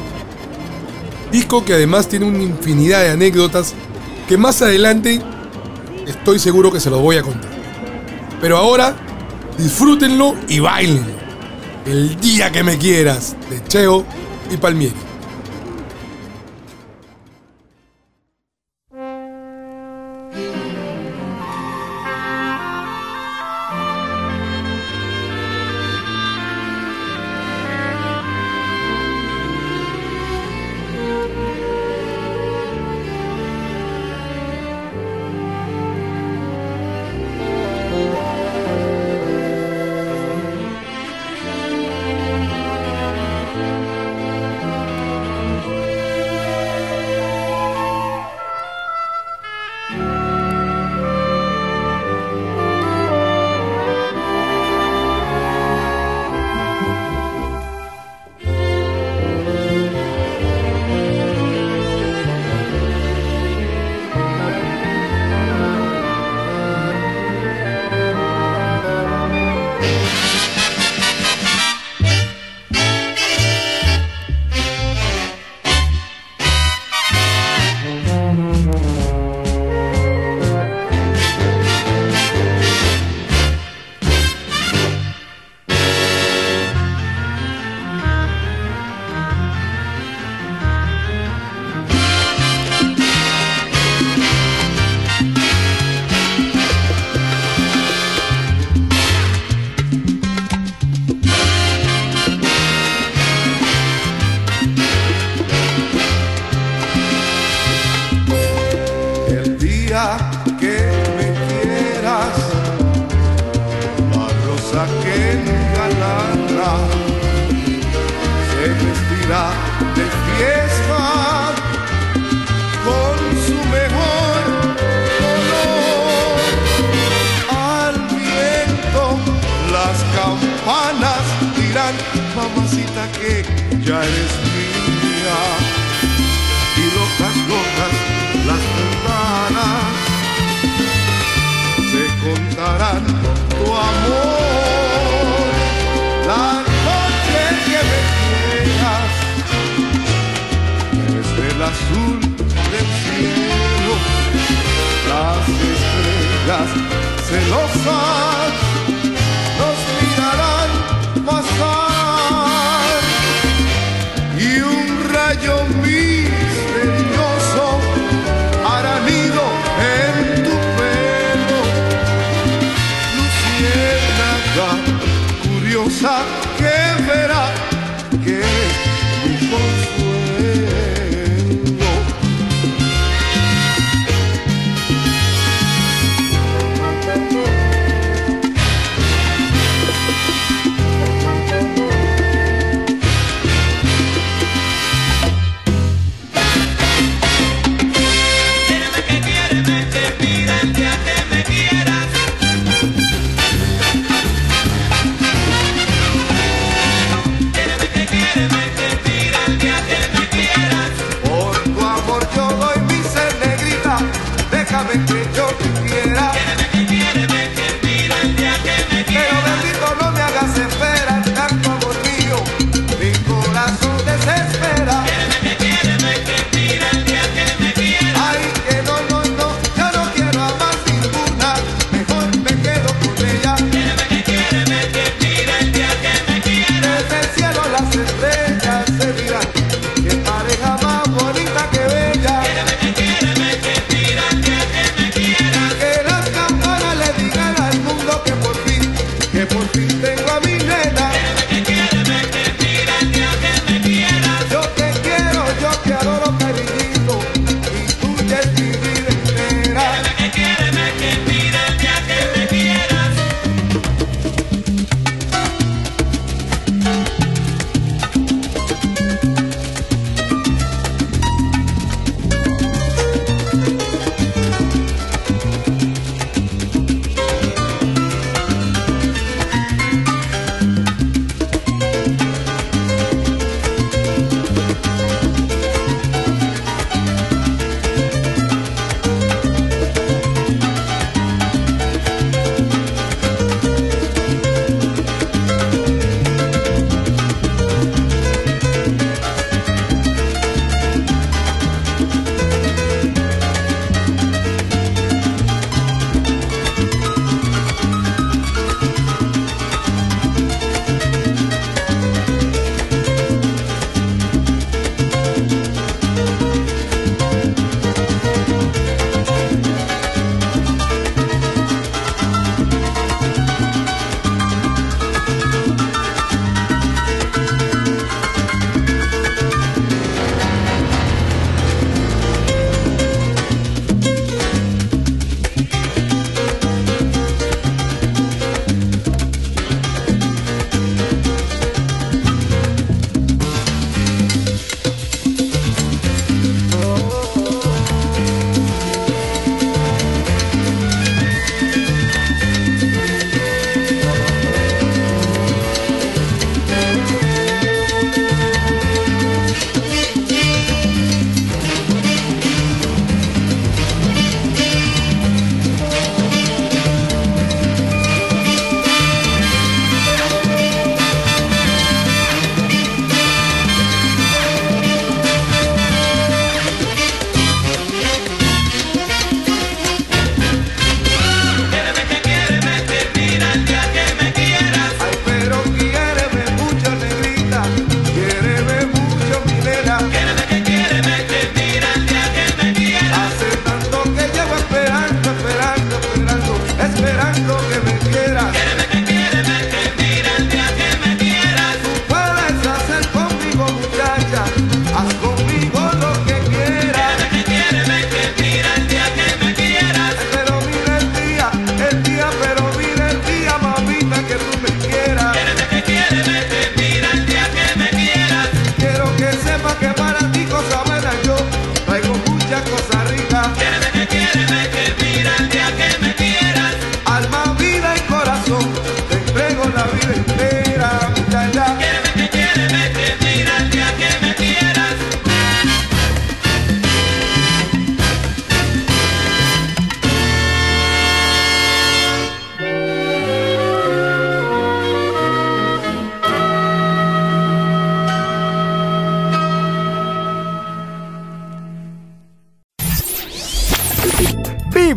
Disco 1.30 1.64
que 1.64 1.74
además 1.74 2.08
tiene 2.08 2.26
una 2.26 2.42
infinidad 2.42 3.02
de 3.02 3.10
anécdotas 3.10 3.72
que 4.26 4.36
más 4.36 4.62
adelante 4.62 5.22
estoy 6.08 6.40
seguro 6.40 6.72
que 6.72 6.80
se 6.80 6.90
los 6.90 7.00
voy 7.00 7.18
a 7.18 7.22
contar. 7.22 7.52
Pero 8.40 8.56
ahora, 8.56 8.96
disfrútenlo 9.56 10.34
y 10.48 10.58
bailenlo. 10.58 11.17
El 11.88 12.20
día 12.20 12.52
que 12.52 12.62
me 12.62 12.76
quieras, 12.76 13.34
de 13.48 13.64
Cheo 13.66 14.04
y 14.50 14.58
Palmieri. 14.58 14.94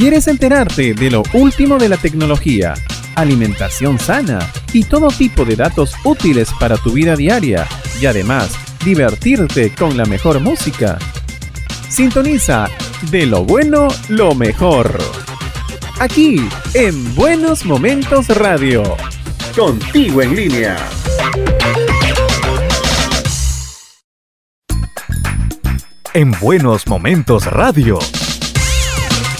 ¿Quieres 0.00 0.28
enterarte 0.28 0.94
de 0.94 1.10
lo 1.10 1.22
último 1.34 1.76
de 1.76 1.90
la 1.90 1.98
tecnología, 1.98 2.72
alimentación 3.16 3.98
sana 3.98 4.38
y 4.72 4.84
todo 4.84 5.08
tipo 5.08 5.44
de 5.44 5.56
datos 5.56 5.94
útiles 6.04 6.48
para 6.58 6.78
tu 6.78 6.92
vida 6.92 7.16
diaria 7.16 7.66
y 8.00 8.06
además 8.06 8.50
divertirte 8.82 9.74
con 9.74 9.98
la 9.98 10.06
mejor 10.06 10.40
música? 10.40 10.98
Sintoniza 11.90 12.70
de 13.10 13.26
lo 13.26 13.44
bueno 13.44 13.88
lo 14.08 14.34
mejor. 14.34 14.98
Aquí 15.98 16.48
en 16.72 17.14
Buenos 17.14 17.66
Momentos 17.66 18.28
Radio. 18.28 18.96
Contigo 19.54 20.22
en 20.22 20.34
línea. 20.34 20.78
En 26.14 26.30
Buenos 26.40 26.86
Momentos 26.86 27.44
Radio. 27.44 27.98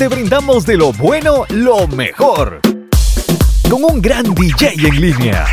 Te 0.01 0.09
brindamos 0.09 0.65
de 0.65 0.79
lo 0.79 0.95
bueno 0.95 1.45
lo 1.51 1.87
mejor. 1.87 2.63
Con 3.69 3.85
un 3.85 4.01
gran 4.01 4.33
DJ 4.35 4.73
en 4.77 4.99
línea. 4.99 5.45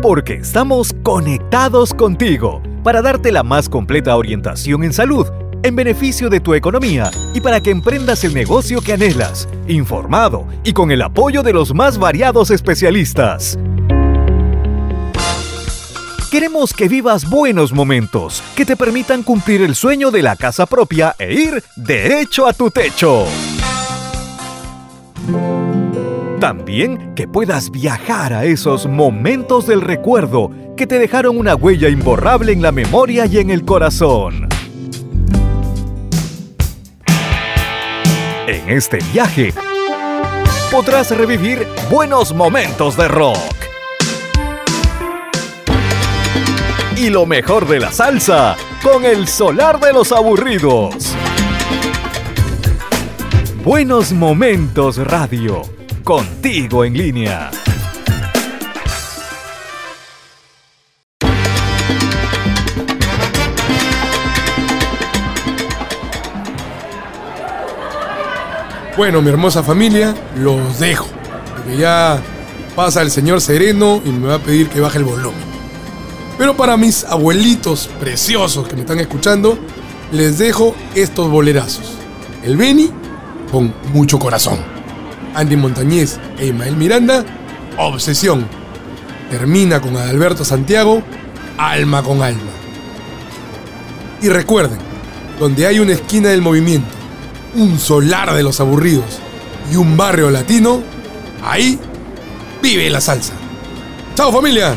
Porque 0.00 0.36
estamos 0.36 0.94
conectados 1.02 1.92
contigo 1.92 2.62
para 2.82 3.02
darte 3.02 3.30
la 3.30 3.42
más 3.42 3.68
completa 3.68 4.16
orientación 4.16 4.82
en 4.82 4.94
salud, 4.94 5.26
en 5.62 5.76
beneficio 5.76 6.30
de 6.30 6.40
tu 6.40 6.54
economía 6.54 7.10
y 7.34 7.42
para 7.42 7.60
que 7.60 7.70
emprendas 7.70 8.24
el 8.24 8.32
negocio 8.32 8.80
que 8.80 8.94
anhelas, 8.94 9.46
informado 9.66 10.46
y 10.64 10.72
con 10.72 10.90
el 10.90 11.02
apoyo 11.02 11.42
de 11.42 11.52
los 11.52 11.74
más 11.74 11.98
variados 11.98 12.50
especialistas. 12.50 13.58
Queremos 16.30 16.74
que 16.74 16.88
vivas 16.88 17.26
buenos 17.26 17.72
momentos 17.72 18.42
que 18.54 18.66
te 18.66 18.76
permitan 18.76 19.22
cumplir 19.22 19.62
el 19.62 19.74
sueño 19.74 20.10
de 20.10 20.20
la 20.20 20.36
casa 20.36 20.66
propia 20.66 21.16
e 21.18 21.32
ir 21.32 21.64
derecho 21.74 22.46
a 22.46 22.52
tu 22.52 22.70
techo. 22.70 23.24
También 26.38 27.14
que 27.14 27.26
puedas 27.26 27.70
viajar 27.70 28.34
a 28.34 28.44
esos 28.44 28.86
momentos 28.86 29.66
del 29.66 29.80
recuerdo 29.80 30.50
que 30.76 30.86
te 30.86 30.98
dejaron 30.98 31.38
una 31.38 31.54
huella 31.54 31.88
imborrable 31.88 32.52
en 32.52 32.60
la 32.60 32.72
memoria 32.72 33.24
y 33.24 33.38
en 33.38 33.48
el 33.48 33.64
corazón. 33.64 34.48
En 38.46 38.68
este 38.68 38.98
viaje 39.14 39.54
podrás 40.70 41.10
revivir 41.16 41.66
buenos 41.90 42.34
momentos 42.34 42.98
de 42.98 43.08
rock. 43.08 43.57
Y 46.98 47.10
lo 47.10 47.26
mejor 47.26 47.68
de 47.68 47.78
la 47.78 47.92
salsa 47.92 48.56
con 48.82 49.04
el 49.04 49.28
solar 49.28 49.78
de 49.78 49.92
los 49.92 50.10
aburridos. 50.10 51.14
Buenos 53.62 54.10
Momentos 54.12 54.96
Radio, 54.96 55.62
contigo 56.02 56.84
en 56.84 56.94
línea. 56.94 57.52
Bueno, 68.96 69.22
mi 69.22 69.28
hermosa 69.28 69.62
familia, 69.62 70.16
los 70.36 70.80
dejo. 70.80 71.06
Porque 71.54 71.76
ya 71.76 72.20
pasa 72.74 73.02
el 73.02 73.12
señor 73.12 73.40
sereno 73.40 74.02
y 74.04 74.08
me 74.08 74.26
va 74.26 74.34
a 74.34 74.38
pedir 74.40 74.68
que 74.68 74.80
baje 74.80 74.98
el 74.98 75.04
volumen. 75.04 75.47
Pero 76.38 76.56
para 76.56 76.76
mis 76.76 77.04
abuelitos 77.04 77.90
preciosos 77.98 78.68
que 78.68 78.76
me 78.76 78.82
están 78.82 79.00
escuchando, 79.00 79.58
les 80.12 80.38
dejo 80.38 80.74
estos 80.94 81.28
bolerazos. 81.28 81.94
El 82.44 82.56
Beni 82.56 82.90
con 83.50 83.74
mucho 83.92 84.20
corazón. 84.20 84.58
Andy 85.34 85.56
Montañez 85.56 86.18
e 86.38 86.46
Ismael 86.46 86.76
Miranda, 86.76 87.24
Obsesión. 87.76 88.46
Termina 89.30 89.80
con 89.80 89.96
Adalberto 89.96 90.44
Santiago, 90.44 91.02
Alma 91.58 92.02
con 92.02 92.22
Alma. 92.22 92.52
Y 94.22 94.28
recuerden, 94.28 94.78
donde 95.38 95.66
hay 95.66 95.80
una 95.80 95.92
esquina 95.92 96.28
del 96.28 96.40
movimiento, 96.40 96.88
un 97.54 97.78
solar 97.78 98.32
de 98.34 98.42
los 98.42 98.60
aburridos 98.60 99.18
y 99.72 99.76
un 99.76 99.96
barrio 99.96 100.30
latino, 100.30 100.82
ahí 101.44 101.78
vive 102.62 102.88
la 102.90 103.00
salsa. 103.00 103.34
¡Chao 104.14 104.32
familia! 104.32 104.76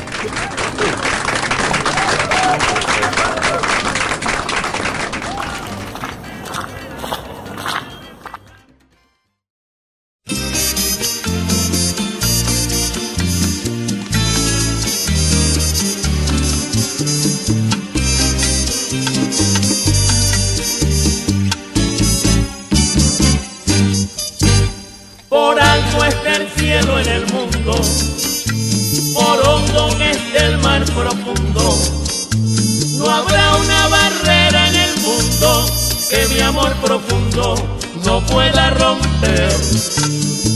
Que 36.12 36.28
mi 36.28 36.42
amor 36.42 36.74
profundo 36.84 37.56
no 38.04 38.20
pueda 38.26 38.70
romper. 38.72 39.50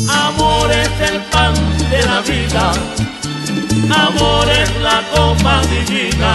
Amor 0.09 0.69
es 0.69 1.09
el 1.09 1.21
pan 1.31 1.53
de 1.89 2.05
la 2.05 2.19
vida, 2.21 2.73
amor 4.07 4.49
es 4.49 4.69
la 4.81 5.01
copa 5.15 5.61
divina. 5.73 6.33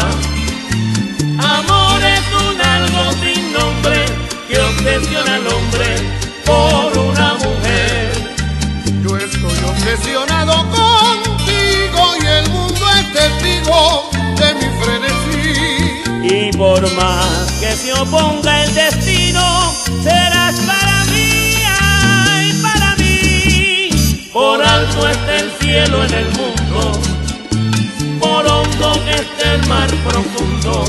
Amor 1.39 2.01
es 2.17 2.25
un 2.45 2.61
algo 2.77 3.13
sin 3.23 3.53
nombre 3.53 4.07
que 4.49 4.59
obsesiona 4.59 5.35
al 5.35 5.47
hombre 5.49 5.89
por 6.47 6.99
una 6.99 7.35
mujer. 7.35 8.13
Yo 9.03 9.19
estoy 9.19 9.59
obsesionado 9.73 10.55
contigo 10.71 12.03
y 12.23 12.27
el 12.27 12.49
mundo 12.49 12.85
es 12.99 13.13
testigo 13.13 14.11
de 14.41 14.55
mi 14.55 14.69
frenesí. 14.81 16.37
Y 16.37 16.57
por 16.57 16.81
más 16.95 17.50
que 17.71 17.77
se 17.77 17.93
oponga 17.93 18.65
el 18.65 18.75
destino, 18.75 19.73
serás 20.03 20.59
para 20.61 21.05
mí, 21.05 21.53
ay, 21.69 22.53
para 22.63 22.97
mí. 22.97 23.91
Por 24.33 24.61
alto 24.61 25.09
está 25.09 25.37
el 25.37 25.53
cielo 25.61 26.05
en 26.05 26.15
el 26.15 26.29
mundo, 26.33 27.01
por 28.19 28.45
hondo 28.45 28.93
está 29.09 29.55
el 29.55 29.67
mar 29.69 29.89
profundo. 30.09 30.85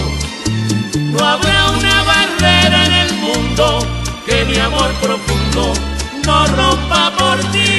No 0.95 1.23
habrá 1.23 1.69
una 1.69 2.03
barrera 2.03 2.85
en 2.85 2.93
el 2.93 3.13
mundo 3.13 3.85
que 4.25 4.43
mi 4.45 4.57
amor 4.57 4.91
profundo 5.01 5.73
no 6.25 6.47
rompa 6.47 7.11
por 7.15 7.37
ti. 7.51 7.70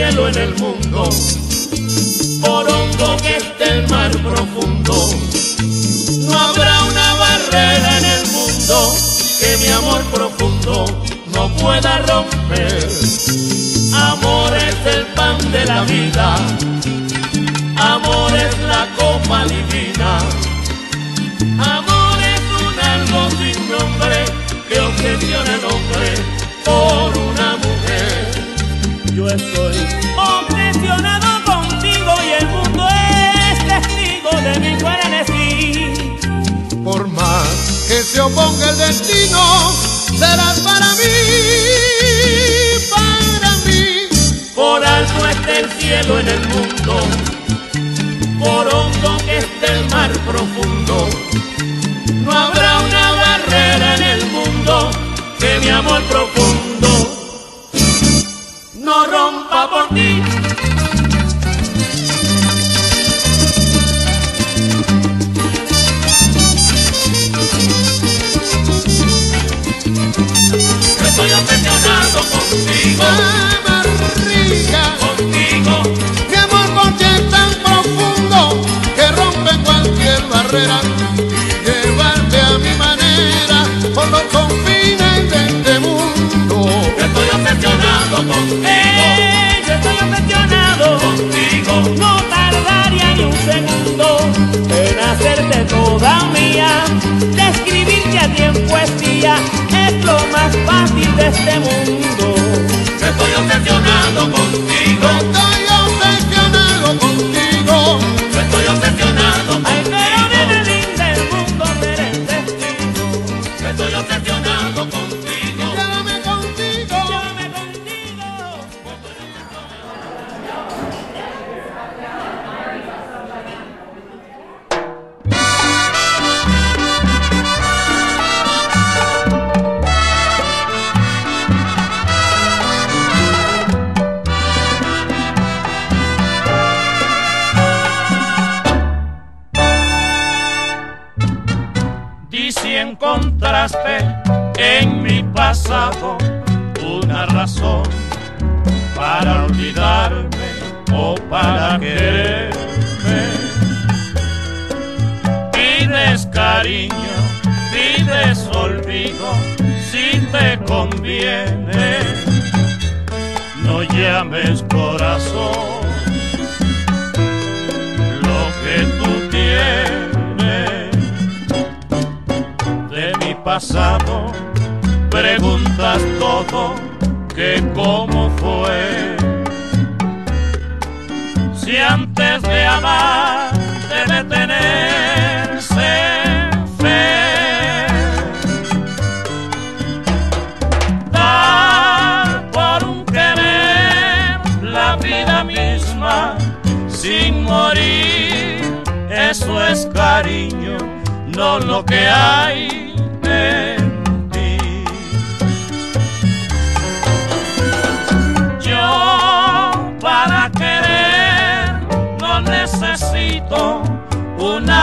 Cielo 0.00 0.28
en 0.28 0.38
el 0.38 0.54
mundo, 0.54 1.10
por 2.40 2.66
hondo 2.66 3.16
que 3.18 3.36
esté 3.36 3.64
el 3.64 3.88
mar 3.88 4.10
profundo, 4.10 4.94
no 6.20 6.38
habrá 6.38 6.84
una 6.84 7.14
barrera 7.16 7.98
en 7.98 8.04
el 8.06 8.26
mundo 8.32 8.96
que 9.40 9.58
mi 9.58 9.68
amor 9.68 10.02
profundo 10.04 10.86
no 11.34 11.54
pueda 11.56 11.98
romper. 11.98 12.88
Amor 13.92 14.56
es 14.56 14.94
el 14.94 15.04
pan 15.18 15.36
de 15.52 15.66
la 15.66 15.82
vida, 15.82 16.36
amor 17.76 18.32
es 18.46 18.58
la 18.72 18.88
copa 18.96 19.44
divina, 19.44 20.20
estoy 29.34 29.76
obsesionado 30.16 31.44
contigo 31.44 32.14
y 32.24 32.30
el 32.42 32.48
mundo 32.48 32.88
es 32.88 33.58
testigo 33.66 34.30
de 34.42 34.58
mi 34.60 34.76
frenesí. 34.80 35.92
Por 36.82 37.06
más 37.08 37.84
que 37.86 38.02
se 38.02 38.20
oponga 38.20 38.70
el 38.70 38.78
destino, 38.78 39.74
serás 40.18 40.60
para 40.60 40.94
mí, 40.94 41.04
para 42.90 43.58
mí. 43.66 44.08
Por 44.54 44.82
alto 44.84 45.28
esté 45.28 45.60
el 45.60 45.70
cielo 45.72 46.18
en 46.18 46.28
el 46.28 46.48
mundo, 46.48 47.00
por 48.38 48.74
hondo 48.74 49.18
que 49.24 49.38
esté 49.38 49.72
el 49.78 49.88
mar 49.90 50.10
profundo. 50.26 51.08
No 52.24 52.32
habrá 52.32 52.80
una 52.80 53.12
barrera 53.12 53.94
en 53.96 54.02
el 54.02 54.26
mundo 54.26 54.90
que 55.38 55.60
mi 55.60 55.68
amor 55.68 56.02
profundo 56.04 56.69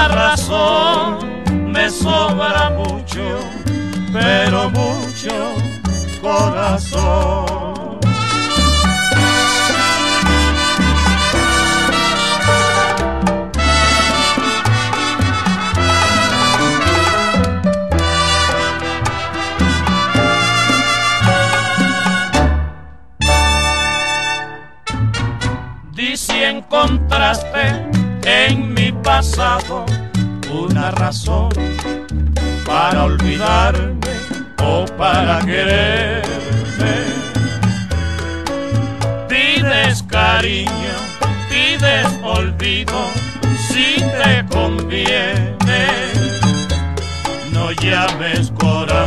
razón, 0.07 1.43
me 1.71 1.89
sobra 1.89 2.69
mucho, 2.69 3.39
pero 4.13 4.69
mucho 4.69 5.53
corazón. 6.21 7.67
Di 25.91 26.15
si 26.15 26.43
encontraste 26.43 27.89
en 28.23 28.73
mi 28.73 28.91
pasado 28.91 29.85
razón 30.91 31.49
para 32.65 33.03
olvidarme 33.05 34.13
o 34.63 34.85
para 34.97 35.39
quererme. 35.39 36.95
Pides 39.27 40.03
cariño, 40.03 40.95
pides 41.49 42.07
olvido, 42.23 42.97
si 43.69 43.95
te 43.95 44.45
conviene, 44.49 45.87
no 47.51 47.71
llames 47.71 48.51
corazón 48.51 49.06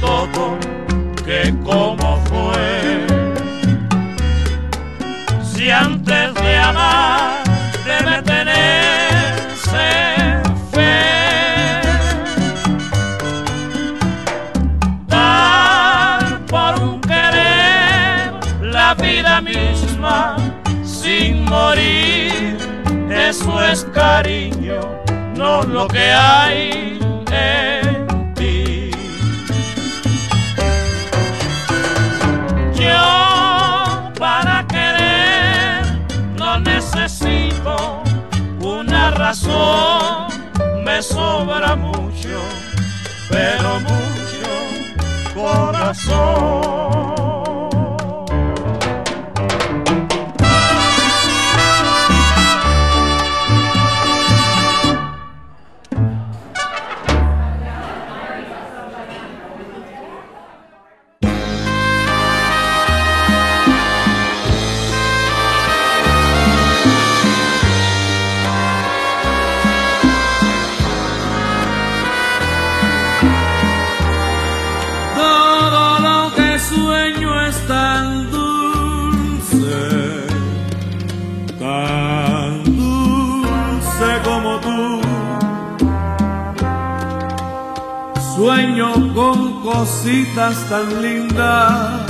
todo 0.00 0.58
que 1.24 1.54
como 1.64 2.20
fue. 2.26 3.06
Si 5.42 5.70
antes 5.70 6.34
de 6.34 6.58
amar, 6.58 7.42
de 7.84 8.10
me 8.10 8.22
tener. 8.22 8.78
Dar 15.06 16.40
por 16.46 16.80
un 16.82 17.00
querer 17.00 18.32
la 18.62 18.94
vida 18.94 19.40
misma 19.40 20.36
sin 20.84 21.44
morir, 21.44 22.56
eso 23.10 23.62
es 23.62 23.84
cariño, 23.94 24.80
no 25.34 25.62
lo 25.62 25.88
que 25.88 26.12
hay 26.12 26.98
es. 27.32 27.87
razón 39.28 40.28
me 40.84 41.02
sobra 41.02 41.76
mucho, 41.76 42.40
pero 43.28 43.78
mucho 43.80 44.48
corazón. 45.34 46.78
cositas 89.78 90.56
tan 90.68 90.88
lindas, 91.00 92.06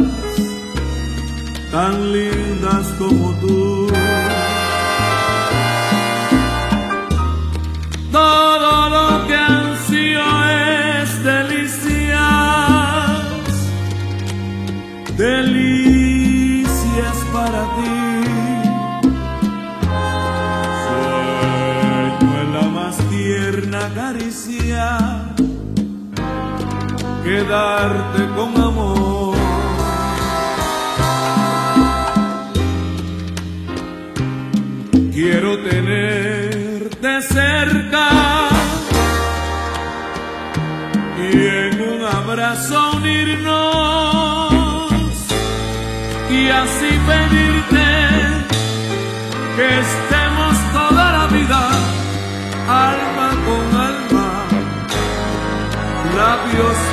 tan 1.71 2.13
lindas 2.13 2.87
como 2.99 3.35
tú. 3.41 3.89
cuidarte 27.49 28.27
con 28.37 28.51
amor. 28.63 29.37
Quiero 35.13 35.59
tenerte 35.59 37.23
cerca 37.23 38.09
y 41.19 41.47
en 41.47 41.81
un 41.81 42.05
abrazo 42.05 42.93
unirnos 42.97 44.93
y 46.31 46.49
así 46.51 46.91
pedirte 47.09 47.89
que 49.57 49.69
estemos 49.81 50.55
toda 50.73 51.05
la 51.19 51.27
vida 51.27 51.61
alma 52.69 53.29
con 53.47 53.65
alma, 53.81 54.29
labios 56.17 56.88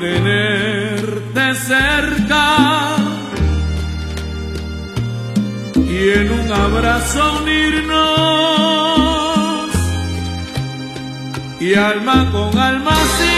tenerte 0.00 1.54
cerca 1.54 2.96
y 5.76 6.10
en 6.10 6.30
un 6.32 6.52
abrazo 6.52 7.40
unirnos 7.42 7.86
y 11.60 11.74
alma 11.74 12.30
con 12.32 12.58
alma 12.58 12.96
siempre. 13.18 13.36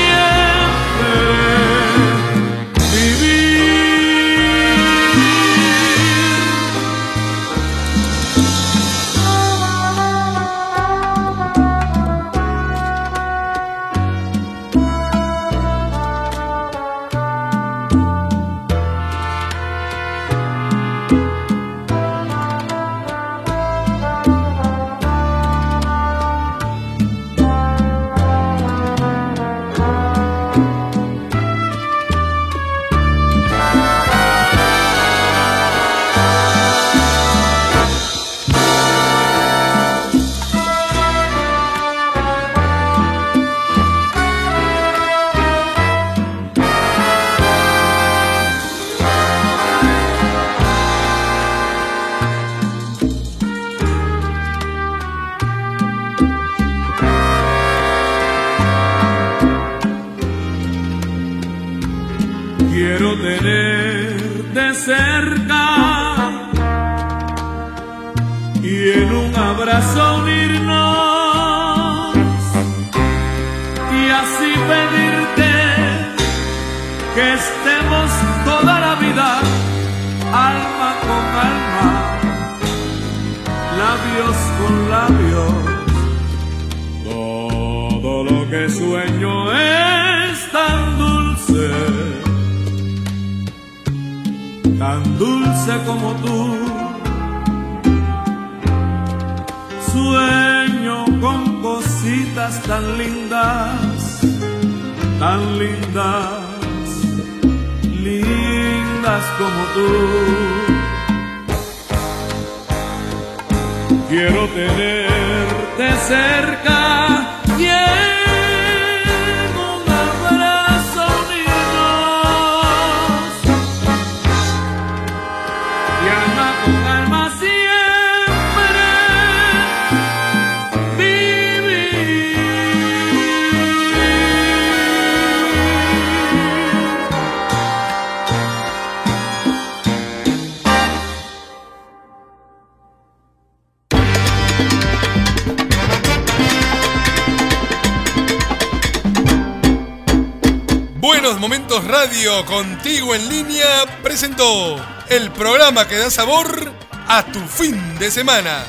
Que 155.89 155.97
da 155.97 156.11
sabor 156.11 156.73
a 157.09 157.25
tu 157.25 157.41
fin 157.41 157.99
de 157.99 158.11
semana. 158.11 158.65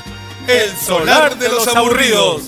El 0.48 0.76
solar 0.78 1.38
de 1.38 1.50
los 1.50 1.68
aburridos. 1.68 2.44